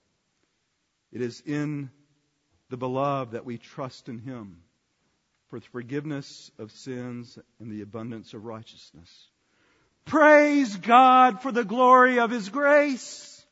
It 1.13 1.21
is 1.21 1.39
in 1.45 1.89
the 2.67 2.75
beloved 2.75 3.31
that 3.31 3.45
we 3.45 3.57
trust 3.57 4.09
in 4.09 4.19
him 4.19 4.57
for 5.47 5.57
the 5.57 5.67
forgiveness 5.67 6.51
of 6.59 6.73
sins 6.73 7.39
and 7.61 7.71
the 7.71 7.81
abundance 7.81 8.33
of 8.33 8.43
righteousness. 8.43 9.29
Praise 10.05 10.75
God 10.75 11.41
for 11.41 11.51
the 11.51 11.63
glory 11.63 12.19
of 12.19 12.29
his 12.29 12.49
grace. 12.49 13.45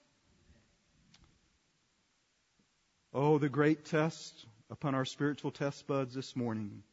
Oh, 3.14 3.38
the 3.38 3.50
great 3.50 3.86
test 3.86 4.46
upon 4.70 4.96
our 4.96 5.06
spiritual 5.06 5.52
test 5.52 5.86
buds 5.86 6.14
this 6.14 6.36
morning. 6.36 6.84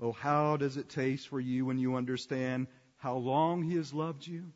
Oh, 0.00 0.12
how 0.12 0.56
does 0.56 0.76
it 0.76 0.88
taste 0.88 1.28
for 1.28 1.38
you 1.38 1.66
when 1.66 1.78
you 1.78 1.96
understand 1.96 2.66
how 2.96 3.16
long 3.16 3.62
He 3.62 3.76
has 3.76 3.92
loved 3.92 4.26
you? 4.26 4.52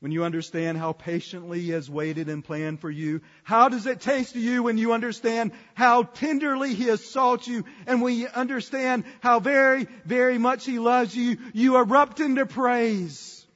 When 0.00 0.12
you 0.12 0.24
understand 0.24 0.78
how 0.78 0.94
patiently 0.94 1.60
He 1.60 1.70
has 1.70 1.90
waited 1.90 2.30
and 2.30 2.42
planned 2.42 2.80
for 2.80 2.90
you? 2.90 3.20
How 3.44 3.68
does 3.68 3.86
it 3.86 4.00
taste 4.00 4.32
to 4.32 4.40
you 4.40 4.62
when 4.62 4.78
you 4.78 4.94
understand 4.94 5.52
how 5.74 6.04
tenderly 6.04 6.72
He 6.72 6.84
has 6.84 7.04
sought 7.04 7.46
you? 7.46 7.66
And 7.86 8.00
when 8.00 8.16
you 8.16 8.28
understand 8.28 9.04
how 9.20 9.40
very, 9.40 9.86
very 10.06 10.38
much 10.38 10.64
He 10.64 10.78
loves 10.78 11.14
you, 11.14 11.36
you 11.52 11.76
erupt 11.76 12.18
into 12.18 12.46
praise 12.46 13.46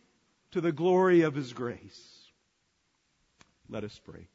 to 0.50 0.60
the 0.60 0.72
glory 0.72 1.22
of 1.22 1.34
His 1.34 1.54
grace. 1.54 2.30
Let 3.70 3.82
us 3.82 3.98
pray. 4.04 4.28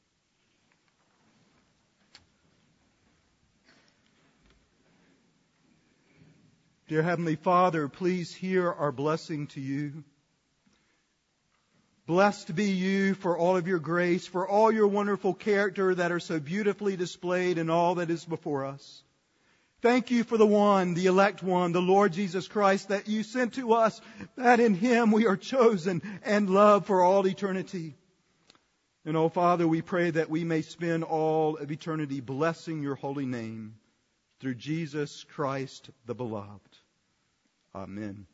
Dear 6.87 7.03
Heavenly 7.03 7.35
Father, 7.35 7.87
please 7.87 8.33
hear 8.33 8.71
our 8.71 8.91
blessing 8.91 9.45
to 9.49 9.61
you. 9.61 10.03
Blessed 12.09 12.55
be 12.55 12.71
you 12.71 13.13
for 13.13 13.37
all 13.37 13.55
of 13.55 13.67
your 13.67 13.77
grace, 13.77 14.25
for 14.25 14.47
all 14.47 14.71
your 14.71 14.87
wonderful 14.87 15.35
character 15.35 15.93
that 15.93 16.11
are 16.11 16.19
so 16.19 16.39
beautifully 16.39 16.95
displayed 16.95 17.59
in 17.59 17.69
all 17.69 17.93
that 17.95 18.09
is 18.09 18.25
before 18.25 18.65
us. 18.65 19.03
Thank 19.83 20.09
you 20.09 20.23
for 20.23 20.35
the 20.35 20.47
one, 20.47 20.95
the 20.95 21.05
elect 21.05 21.43
one, 21.43 21.71
the 21.71 21.83
Lord 21.83 22.11
Jesus 22.11 22.47
Christ 22.47 22.89
that 22.89 23.07
you 23.07 23.21
sent 23.21 23.53
to 23.53 23.73
us, 23.73 24.01
that 24.37 24.59
in 24.59 24.73
him 24.73 25.11
we 25.11 25.27
are 25.27 25.37
chosen 25.37 26.01
and 26.23 26.49
loved 26.49 26.87
for 26.87 27.03
all 27.03 27.27
eternity. 27.27 27.93
And 29.05 29.15
oh 29.15 29.29
Father, 29.29 29.67
we 29.67 29.83
pray 29.83 30.09
that 30.09 30.31
we 30.31 30.43
may 30.43 30.63
spend 30.63 31.03
all 31.03 31.57
of 31.57 31.71
eternity 31.71 32.21
blessing 32.21 32.81
your 32.81 32.95
holy 32.95 33.27
name 33.27 33.75
through 34.39 34.55
Jesus 34.55 35.25
Christ 35.25 35.91
the 36.07 36.15
beloved. 36.15 36.75
Amen. 37.75 38.25